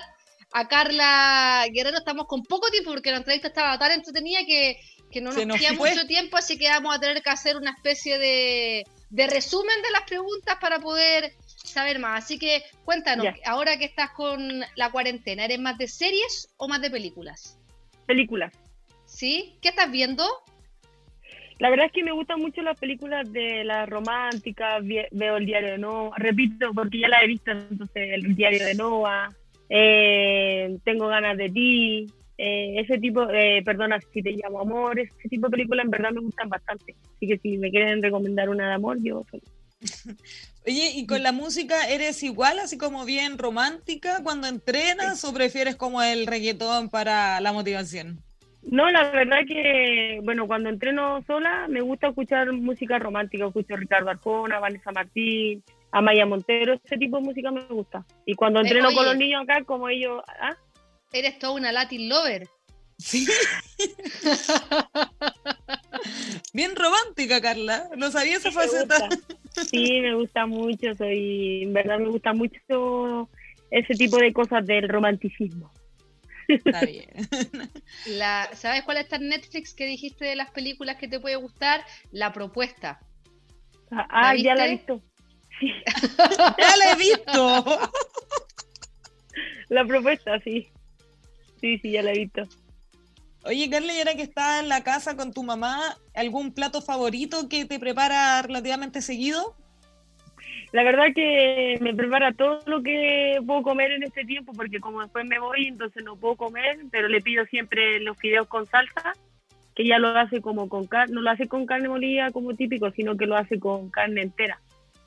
[0.52, 1.98] a Carla Guerrero.
[1.98, 4.78] Estamos con poco tiempo porque la entrevista estaba tan entretenida que,
[5.20, 8.84] no nos, queda mucho tiempo, así que vamos a tener que hacer una especie de,
[9.08, 11.32] de resumen de las preguntas para poder
[11.66, 12.24] saber más.
[12.24, 16.80] Así que cuéntanos, ahora que estás con la cuarentena, ¿eres más de series o más
[16.80, 17.58] de películas?
[18.06, 18.52] Películas.
[19.04, 19.56] ¿Sí?
[19.60, 20.24] ¿Qué estás viendo?
[21.58, 25.70] La verdad es que me gustan mucho las películas de las románticas, veo el diario
[25.70, 29.34] de Noah, repito porque ya la he visto, entonces el diario de Noah,
[29.70, 32.06] eh, tengo ganas de ti,
[32.36, 36.10] eh, ese tipo, de perdona si te llamo amor, ese tipo de películas en verdad
[36.10, 39.24] me gustan bastante, así que si me quieren recomendar una de amor, yo
[40.66, 45.76] Oye, ¿y con la música eres igual, así como bien romántica cuando entrenas o prefieres
[45.76, 48.22] como el reggaetón para la motivación?
[48.62, 53.76] No, la verdad que, bueno, cuando entreno sola me gusta escuchar música romántica, escucho a
[53.76, 55.62] Ricardo Arjona, Vanessa Martín,
[55.92, 58.04] Amaya Montero, ese tipo de música me gusta.
[58.24, 60.20] Y cuando eh, entreno con los niños acá, como ellos...
[60.40, 60.56] ¿ah?
[61.12, 62.48] Eres toda una Latin lover.
[62.98, 63.24] Sí.
[66.52, 67.88] Bien romántica, Carla.
[67.96, 69.08] No sabía esa faceta.
[69.70, 70.94] Sí, me gusta mucho.
[70.94, 73.28] Soy, en verdad, me gusta mucho
[73.70, 75.72] ese tipo de cosas del romanticismo.
[76.48, 77.08] Está bien.
[78.06, 81.84] La, ¿Sabes cuál está en Netflix que dijiste de las películas que te puede gustar?
[82.12, 83.00] La propuesta.
[83.90, 85.02] Ah, ya la he visto.
[85.60, 87.90] ya la he visto.
[89.68, 90.68] La propuesta, sí.
[91.60, 92.42] Sí, sí, ya la he visto.
[93.46, 97.48] Oye, Carla, y ahora que estás en la casa con tu mamá, ¿algún plato favorito
[97.48, 99.54] que te prepara relativamente seguido?
[100.72, 105.00] La verdad que me prepara todo lo que puedo comer en este tiempo, porque como
[105.00, 109.12] después me voy, entonces no puedo comer, pero le pido siempre los fideos con salsa,
[109.76, 112.90] que ella lo hace como con carne, no lo hace con carne molida como típico,
[112.90, 114.58] sino que lo hace con carne entera.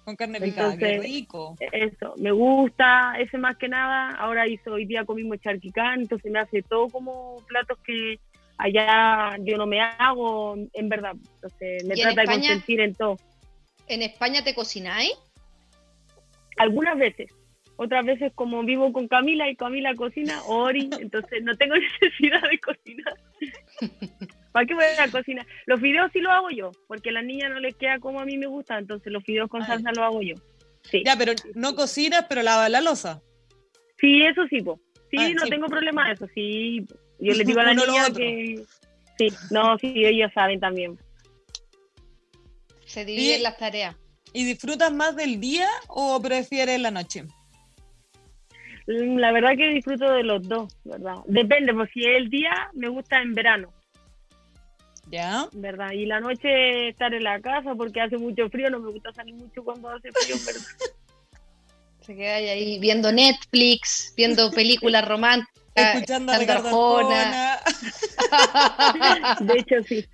[0.06, 1.58] Con carne picada, qué rico.
[1.60, 4.16] Eso, me gusta, ese más que nada.
[4.16, 8.18] Ahora hizo, hoy día comimos charquicán, entonces me hace todo como platos que
[8.60, 11.14] allá yo no me hago, en verdad.
[11.36, 13.18] Entonces me trata de consentir en todo.
[13.88, 15.14] ¿En España te cocináis?
[16.58, 17.32] Algunas veces.
[17.78, 22.60] Otras veces como vivo con Camila y Camila cocina, Ori, entonces no tengo necesidad de
[22.60, 23.14] cocinar.
[24.52, 25.48] ¿Para qué voy a cocinar?
[25.66, 28.26] Los fideos sí los hago yo, porque a la niña no les queda como a
[28.26, 30.36] mí me gusta, entonces los fideos con salsa los hago yo.
[30.82, 31.04] Sí.
[31.06, 33.22] Ya, pero no cocinas, pero lavas la losa.
[34.00, 34.80] Sí, eso sí, po.
[35.12, 36.86] Sí, ah, no tengo problema eso, sí.
[37.20, 38.64] Yo les digo a la niña que...
[39.18, 40.98] Sí, no, sí, ellos saben también.
[42.86, 43.96] Se dividen las tareas.
[44.32, 47.26] ¿Y disfrutas más del día o prefieres la noche?
[48.88, 51.16] Mm, la verdad que disfruto de los dos, ¿verdad?
[51.26, 53.74] Depende, pues si es el día, me gusta en verano.
[55.12, 55.48] ¿Ya?
[55.54, 55.92] ¿Verdad?
[55.92, 59.36] Y la noche estar en la casa porque hace mucho frío, no me gusta salir
[59.36, 60.62] mucho cuando hace frío, ¿verdad?
[62.02, 67.00] Se queda ahí viendo Netflix, viendo películas románticas escuchando a Ricardo
[69.42, 70.06] De hecho, sí.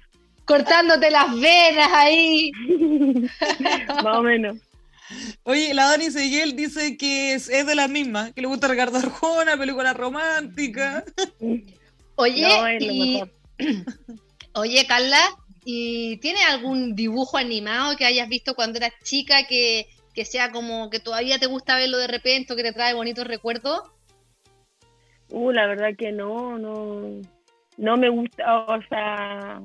[0.46, 2.52] Cortándote las venas ahí.
[4.04, 4.58] Más o menos.
[5.44, 9.58] Oye, la Dani Seguel dice que es, de la misma, que le gusta Ricardo Arjona,
[9.58, 11.04] película romántica.
[12.16, 13.24] Oye,
[14.54, 15.20] Oye, Carla,
[15.68, 20.92] ¿Y tiene algún dibujo animado que hayas visto cuando eras chica que, que sea como
[20.92, 23.82] que todavía te gusta verlo de repente o que te trae bonitos recuerdos?
[25.36, 27.02] Uh, la verdad que no, no,
[27.78, 29.62] no me gusta, o sea,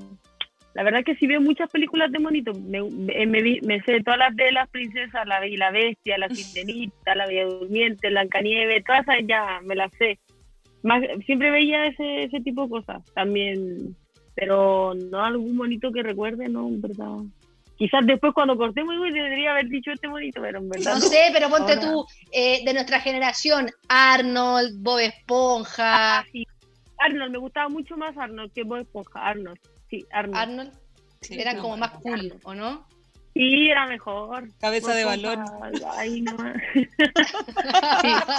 [0.75, 4.51] la verdad que sí veo muchas películas de monitos, me, me, sé todas las de
[4.51, 9.61] las princesas, La Bella la Bestia, La Sirenita, La Bella Durmiente, Blancanieves, todas esas ya
[9.63, 10.19] me las sé.
[11.25, 13.95] Siempre veía ese, ese tipo de cosas también,
[14.35, 17.19] pero no algún monito que recuerde, no, verdad.
[17.81, 20.97] Quizás después cuando cortemos debería haber dicho este monito, pero en verdad.
[20.97, 26.19] No, sé, pero ponte tú, eh, de nuestra generación, Arnold, Bob Esponja.
[26.19, 26.25] Ah,
[26.99, 29.59] Arnold, me gustaba mucho más Arnold que Bob Esponja, Arnold.
[29.89, 30.37] Sí, Arnold.
[30.37, 30.73] Arnold.
[31.31, 32.87] eran como más cool, ¿o no?
[33.33, 34.53] Sí, era mejor.
[34.59, 35.43] Cabeza de balón.
[35.97, 36.37] Ahí no.
[36.75, 36.87] sí,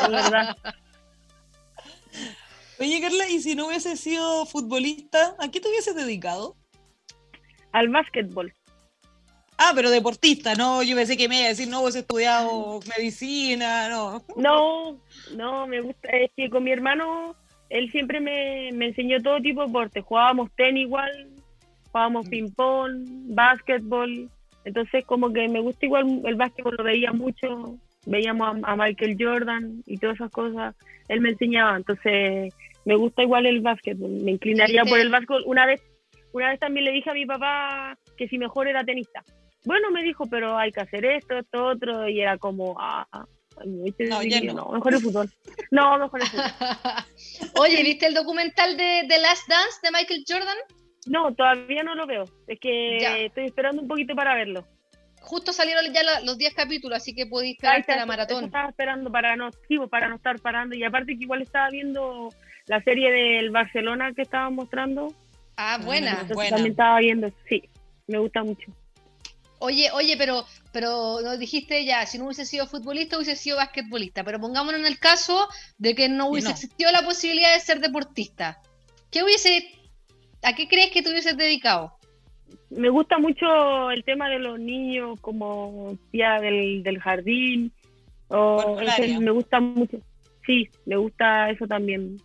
[0.04, 0.56] es verdad.
[2.80, 6.56] Oye, Carla, ¿y si no hubiese sido futbolista, a qué te hubieses dedicado?
[7.72, 8.54] Al básquetbol.
[9.64, 10.82] Ah, pero deportista, ¿no?
[10.82, 14.24] Yo pensé que me iba a decir, no, vos estudiado medicina, no.
[14.36, 14.98] No,
[15.38, 17.36] no, me gusta, es que con mi hermano,
[17.70, 20.02] él siempre me, me enseñó todo tipo de deporte.
[20.02, 21.12] Jugábamos tenis igual,
[21.92, 22.30] jugábamos mm.
[22.32, 23.06] ping-pong,
[23.36, 24.32] básquetbol.
[24.66, 27.78] Entonces, como que me gusta igual el básquetbol, lo veía mucho.
[28.08, 30.74] Veíamos a, Michael Jordan y todas esas cosas.
[31.08, 32.52] Él me enseñaba, entonces
[32.84, 34.10] me gusta igual el básquetbol.
[34.24, 35.44] Me inclinaría por el básquetbol.
[35.46, 35.84] Una vez,
[36.32, 39.24] una vez también le dije a mi papá que si mejor era tenista.
[39.66, 42.08] Bueno, me dijo, pero hay que hacer esto, esto, otro.
[42.08, 43.06] Y era como, ah,
[43.66, 44.70] no, ya no.
[44.70, 45.30] mejor el fútbol.
[45.72, 46.46] No, mejor el fútbol.
[47.60, 50.58] Oye, ¿viste el documental de The Last Dance de Michael Jordan?
[51.08, 52.26] No, todavía no lo veo.
[52.48, 54.66] Es que estoy esperando un poquito para verlo.
[55.22, 58.46] Justo salieron ya los 10 capítulos, así que pudiste esperarte la maratón.
[58.46, 59.52] Estaba esperando para no,
[59.90, 60.76] para no estar parando.
[60.76, 62.30] Y aparte que igual estaba viendo
[62.66, 65.14] la serie del Barcelona que estaba mostrando.
[65.58, 66.26] Ah, buena.
[66.34, 66.56] buena.
[66.56, 67.64] También estaba viendo, sí,
[68.08, 68.72] me gusta mucho.
[69.62, 74.24] Oye, oye, pero, pero nos dijiste ya, si no hubiese sido futbolista, hubiese sido basquetbolista.
[74.24, 75.48] Pero pongámonos en el caso
[75.78, 78.60] de que no hubiese existido la posibilidad de ser deportista.
[79.12, 79.82] ¿Qué hubiese
[80.44, 81.94] ¿A qué crees que te hubieses dedicado?
[82.70, 87.72] Me gusta mucho el tema de los niños como tía del, del jardín.
[88.30, 88.78] O
[89.20, 89.98] me gusta mucho.
[90.46, 92.18] Sí, me gusta eso también.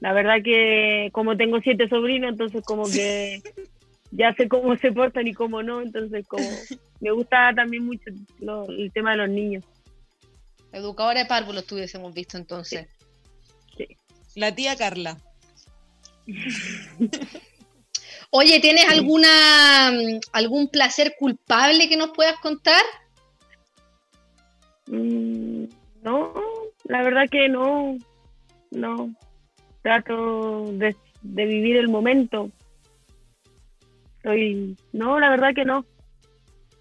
[0.00, 3.42] La verdad que como tengo siete sobrinos, entonces como que
[4.10, 6.44] ya sé cómo se portan y cómo no, entonces como
[7.00, 8.10] me gusta también mucho
[8.68, 9.64] el tema de los niños.
[10.72, 12.86] Educadora de párvulos tuviésemos visto entonces.
[13.76, 13.86] sí.
[14.34, 15.18] La tía Carla.
[18.30, 19.88] Oye, ¿tienes alguna
[20.32, 22.82] algún placer culpable que nos puedas contar?
[24.86, 25.64] Mm,
[26.02, 26.34] no,
[26.84, 27.96] la verdad que no.
[28.70, 29.14] No.
[29.82, 32.50] Trato de, vivir el momento.
[34.28, 35.86] Soy, no, la verdad que no.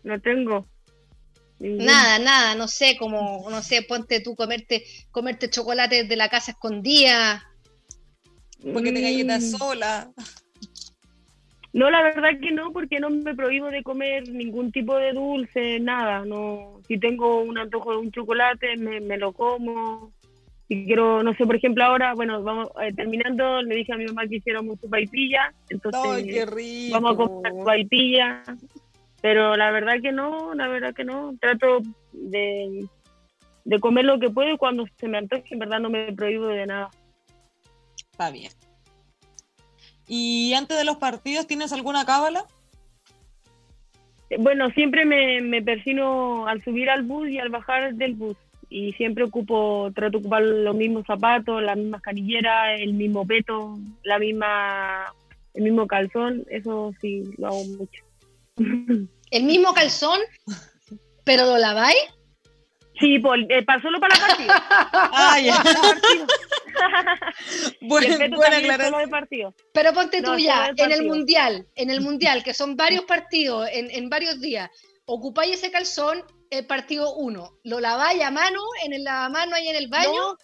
[0.03, 0.67] No tengo.
[1.59, 6.51] Nada, nada, no sé, como, no sé, ponte tú comerte, comerte chocolate de la casa
[6.51, 7.49] escondida.
[8.73, 9.57] Porque te galletas mm.
[9.57, 10.11] sola.
[11.71, 15.79] No, la verdad que no, porque no me prohíbo de comer ningún tipo de dulce,
[15.79, 16.25] nada.
[16.25, 20.11] No, si tengo un antojo de un chocolate, me, lo como.
[20.67, 24.05] Si quiero, no sé, por ejemplo, ahora, bueno, vamos eh, terminando, le dije a mi
[24.05, 26.99] mamá que hiciéramos su paipilla, entonces qué rico.
[26.99, 28.43] vamos a comer su.
[29.21, 31.35] Pero la verdad que no, la verdad que no.
[31.39, 31.79] Trato
[32.11, 32.85] de,
[33.65, 36.47] de comer lo que puedo y cuando se me antoje, en verdad no me prohíbo
[36.47, 36.89] de nada.
[38.11, 38.51] Está bien.
[40.07, 42.45] ¿Y antes de los partidos tienes alguna cábala?
[44.39, 48.37] Bueno, siempre me, me persino al subir al bus y al bajar del bus.
[48.69, 53.77] Y siempre ocupo, trato de ocupar los mismos zapatos, las mismas canilleras, el mismo peto,
[54.03, 55.05] la misma,
[55.53, 56.43] el mismo calzón.
[56.49, 58.03] Eso sí, lo hago mucho.
[59.31, 60.19] ¿El mismo calzón?
[61.23, 61.97] ¿Pero lo laváis?
[62.99, 64.65] Sí, por, eh, para solo para la partida.
[64.69, 65.61] ah, ya.
[67.81, 69.53] buena, partido.
[69.73, 73.89] Pero ponte tú ya, en el mundial, en el mundial, que son varios partidos en,
[73.91, 74.69] en varios días,
[75.05, 79.75] ocupáis ese calzón, el partido uno, ¿lo laváis a mano, en el lavamano ahí en
[79.75, 80.35] el baño?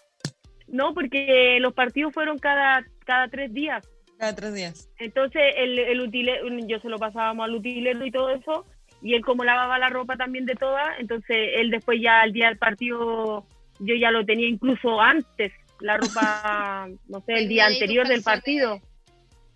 [0.68, 3.88] No, porque los partidos fueron cada, cada tres días.
[4.18, 4.90] Cada tres días.
[4.98, 8.66] Entonces, el, el yo se lo pasábamos al utilero y todo eso,
[9.02, 12.48] y él como lavaba la ropa también de todas, entonces él después ya al día
[12.48, 13.46] del partido
[13.80, 18.80] yo ya lo tenía incluso antes, la ropa, no sé, el día anterior del partido.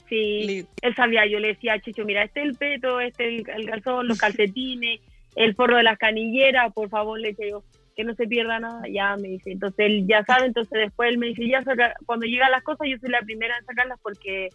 [0.09, 3.47] Sí, él sabía, yo le decía a Chicho, mira, este es el peto, este es
[3.47, 5.01] el, calzón, los calcetines,
[5.37, 7.63] el forro de las canilleras, por favor, le yo,
[7.95, 11.19] que no se pierda nada, ya me dice, entonces él ya sabe, entonces después él
[11.19, 11.63] me dice, ya
[12.05, 14.49] cuando llegan las cosas yo soy la primera en sacarlas porque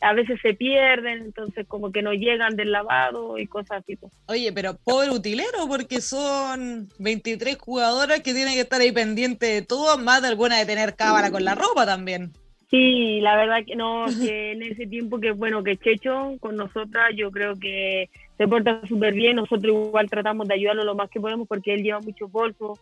[0.00, 3.96] a veces se pierden, entonces como que no llegan del lavado y cosas así.
[3.96, 4.12] pues.
[4.26, 9.62] Oye, pero pobre utilero, porque son 23 jugadoras que tienen que estar ahí pendientes de
[9.62, 12.32] todo, más de alguna de tener cámara con la ropa también.
[12.70, 17.10] Sí, la verdad que no, que en ese tiempo que bueno, que Checho con nosotras,
[17.16, 21.20] yo creo que se porta súper bien, nosotros igual tratamos de ayudarlo lo más que
[21.20, 22.78] podemos porque él lleva muchos bolsos,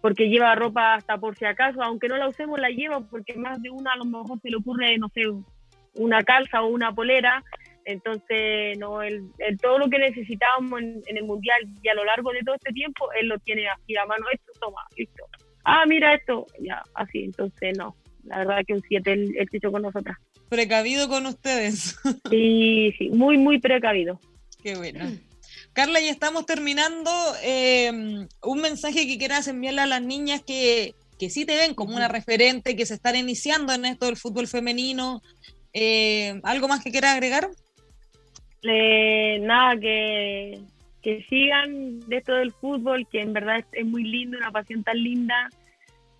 [0.00, 3.62] porque lleva ropa hasta por si acaso, aunque no la usemos la lleva porque más
[3.62, 5.22] de una a lo mejor se le ocurre, no sé,
[5.94, 7.44] una calza o una polera,
[7.84, 9.30] entonces no, el,
[9.62, 13.08] todo lo que necesitábamos en, el mundial y a lo largo de todo este tiempo,
[13.12, 15.24] él lo tiene así a mano, esto, toma, listo.
[15.64, 17.94] Ah, mira esto, ya, así, entonces no,
[18.24, 20.16] la verdad que un 7 el, el con nosotras.
[20.48, 21.96] Precavido con ustedes.
[22.28, 24.18] Sí, sí, muy, muy precavido.
[24.66, 25.04] Qué bueno.
[25.74, 27.08] Carla, ya estamos terminando.
[27.44, 27.88] Eh,
[28.42, 32.08] un mensaje que quieras enviarle a las niñas que, que sí te ven como una
[32.08, 35.22] referente, que se están iniciando en esto del fútbol femenino.
[35.72, 37.48] Eh, ¿Algo más que quieras agregar?
[38.64, 40.58] nada, que,
[41.00, 44.82] que sigan de esto del fútbol, que en verdad es, es muy lindo, una pasión
[44.82, 45.48] tan linda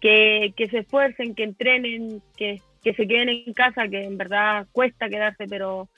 [0.00, 5.46] que, se esfuercen, que entrenen, que, se queden en casa, que en verdad cuesta quedarse,
[5.48, 5.88] pero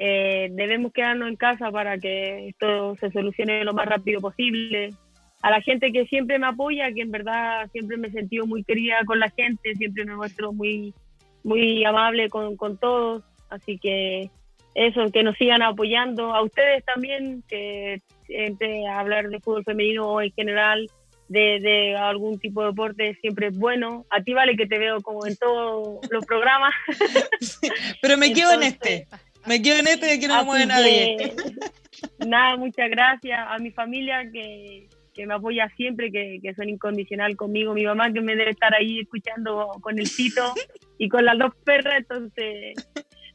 [0.00, 4.94] eh, debemos quedarnos en casa para que esto se solucione lo más rápido posible.
[5.42, 8.62] A la gente que siempre me apoya, que en verdad siempre me he sentido muy
[8.62, 10.94] querida con la gente, siempre me muestro muy,
[11.42, 14.30] muy amable con, con todos, así que
[14.74, 20.20] eso, que nos sigan apoyando, a ustedes también, que entre hablar de fútbol femenino o
[20.20, 20.88] en general,
[21.28, 24.06] de, algún tipo de deporte siempre es bueno.
[24.10, 26.72] A ti vale que te veo como en todos los programas.
[28.02, 29.06] pero me quedo en este.
[29.46, 31.34] Me quedo en este de que no me mueve nadie.
[32.26, 34.88] Nada, muchas gracias a mi familia que,
[35.26, 37.74] me apoya siempre, que, son incondicional conmigo.
[37.74, 40.54] Mi mamá que me debe estar ahí escuchando con el tito
[40.98, 42.74] y con las dos perras, entonces...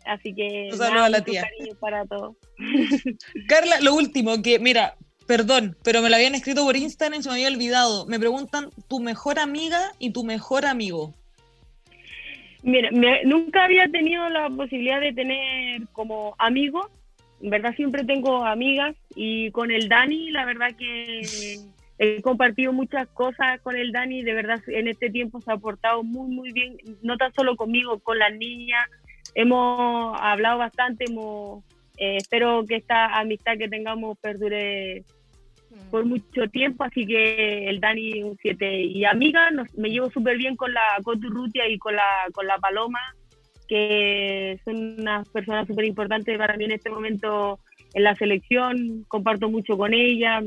[0.06, 0.68] Así que...
[0.72, 1.47] Un saludo a la tía.
[1.80, 2.36] para todos.
[3.47, 7.30] Carla, lo último, que mira, Perdón, pero me lo habían escrito por Instagram y se
[7.30, 8.06] me había olvidado.
[8.08, 11.14] Me preguntan tu mejor amiga y tu mejor amigo.
[12.64, 12.89] Mira,
[13.26, 16.89] nunca había tenido la posibilidad de tener como amigo.
[17.41, 21.22] En verdad siempre tengo amigas y con el Dani, la verdad que
[21.99, 24.24] he compartido muchas cosas con el Dani.
[24.24, 26.78] De verdad en este tiempo se ha portado muy, muy bien.
[27.01, 28.89] No tan solo conmigo, con las niñas.
[29.36, 31.66] Hemos hablado bastante, hemos
[31.97, 35.03] eh, espero que esta amistad que tengamos perdure
[35.91, 40.55] por mucho tiempo, así que el Dani un 7 y amiga, me llevo súper bien
[40.55, 42.03] con la Coturrutia y con la,
[42.34, 42.99] con la Paloma,
[43.67, 47.59] que son unas personas súper importantes para mí en este momento
[47.93, 50.41] en la selección, comparto mucho con ella,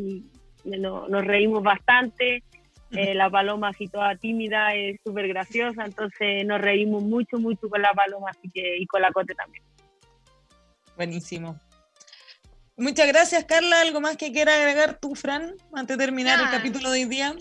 [0.65, 2.43] nos, reímos bastante,
[2.91, 7.83] eh, la Paloma así toda tímida es súper graciosa, entonces nos reímos mucho, mucho con
[7.83, 9.63] la Paloma así que, y con la Cote también.
[10.97, 11.61] Buenísimo.
[12.77, 13.81] Muchas gracias, Carla.
[13.81, 17.35] ¿Algo más que quiera agregar tú, Fran, antes de terminar el capítulo de hoy día?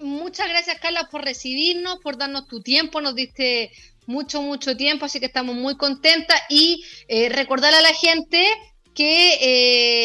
[0.00, 3.00] Muchas gracias, Carla, por recibirnos, por darnos tu tiempo.
[3.00, 3.70] Nos diste
[4.06, 6.40] mucho, mucho tiempo, así que estamos muy contentas.
[6.48, 8.44] Y eh, recordar a la gente
[8.92, 9.34] que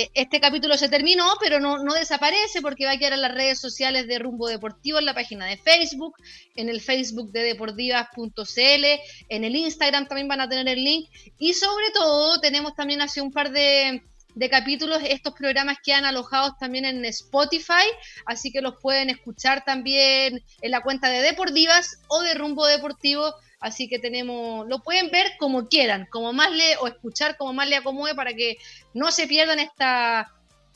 [0.03, 3.33] eh, este capítulo se terminó, pero no, no, desaparece porque va a quedar en las
[3.33, 6.15] redes sociales de Rumbo Deportivo, en la página de Facebook,
[6.55, 8.85] en el Facebook de deportivas.cl,
[9.29, 11.09] en el Instagram también van a tener el link
[11.39, 14.03] y sobre todo tenemos también hace un par de,
[14.35, 17.85] de capítulos estos programas quedan alojados también en Spotify,
[18.25, 23.33] así que los pueden escuchar también en la cuenta de Deportivas o de Rumbo Deportivo
[23.65, 27.67] Así que tenemos, lo pueden ver como quieran, como más le, o escuchar como más
[27.67, 28.57] le acomode para que
[28.93, 30.31] no se pierdan esta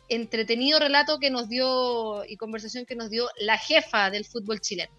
[0.07, 4.91] entretenido relato que nos dio y conversación que nos dio la jefa del fútbol chileno.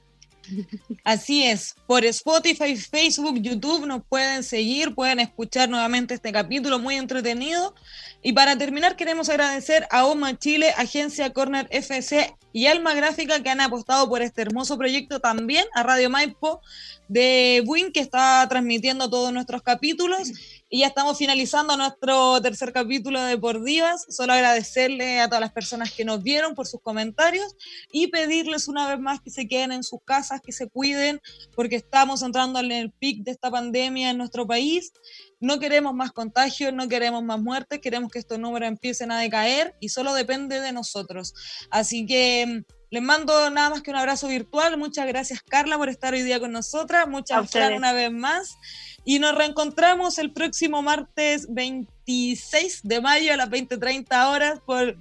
[1.04, 6.96] Así es, por Spotify, Facebook, YouTube nos pueden seguir, pueden escuchar nuevamente este capítulo muy
[6.96, 7.74] entretenido.
[8.22, 13.50] Y para terminar, queremos agradecer a OMA Chile, Agencia Corner FC y Alma Gráfica que
[13.50, 16.60] han apostado por este hermoso proyecto también a Radio Maipo
[17.08, 20.32] de Win, que está transmitiendo todos nuestros capítulos.
[20.72, 24.06] Y ya estamos finalizando nuestro tercer capítulo de Por Divas.
[24.08, 27.56] Solo agradecerle a todas las personas que nos vieron por sus comentarios
[27.90, 31.20] y pedirles una vez más que se queden en sus casas, que se cuiden,
[31.56, 34.92] porque estamos entrando en el pic de esta pandemia en nuestro país.
[35.40, 39.74] No queremos más contagios, no queremos más muertes, queremos que estos números empiecen a decaer
[39.80, 41.34] y solo depende de nosotros.
[41.72, 44.76] Así que les mando nada más que un abrazo virtual.
[44.76, 47.08] Muchas gracias, Carla, por estar hoy día con nosotras.
[47.08, 48.58] Muchas gracias una vez más.
[49.04, 54.96] Y nos reencontramos el próximo martes 26 de mayo a las 20:30 horas por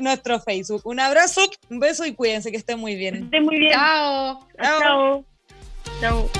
[0.00, 0.82] nuestro Facebook.
[0.84, 3.24] Un abrazo, un beso y cuídense que estén muy bien.
[3.24, 3.72] Estén muy bien.
[3.72, 4.48] Chao.
[4.60, 5.24] Chao.
[6.00, 6.30] Chao.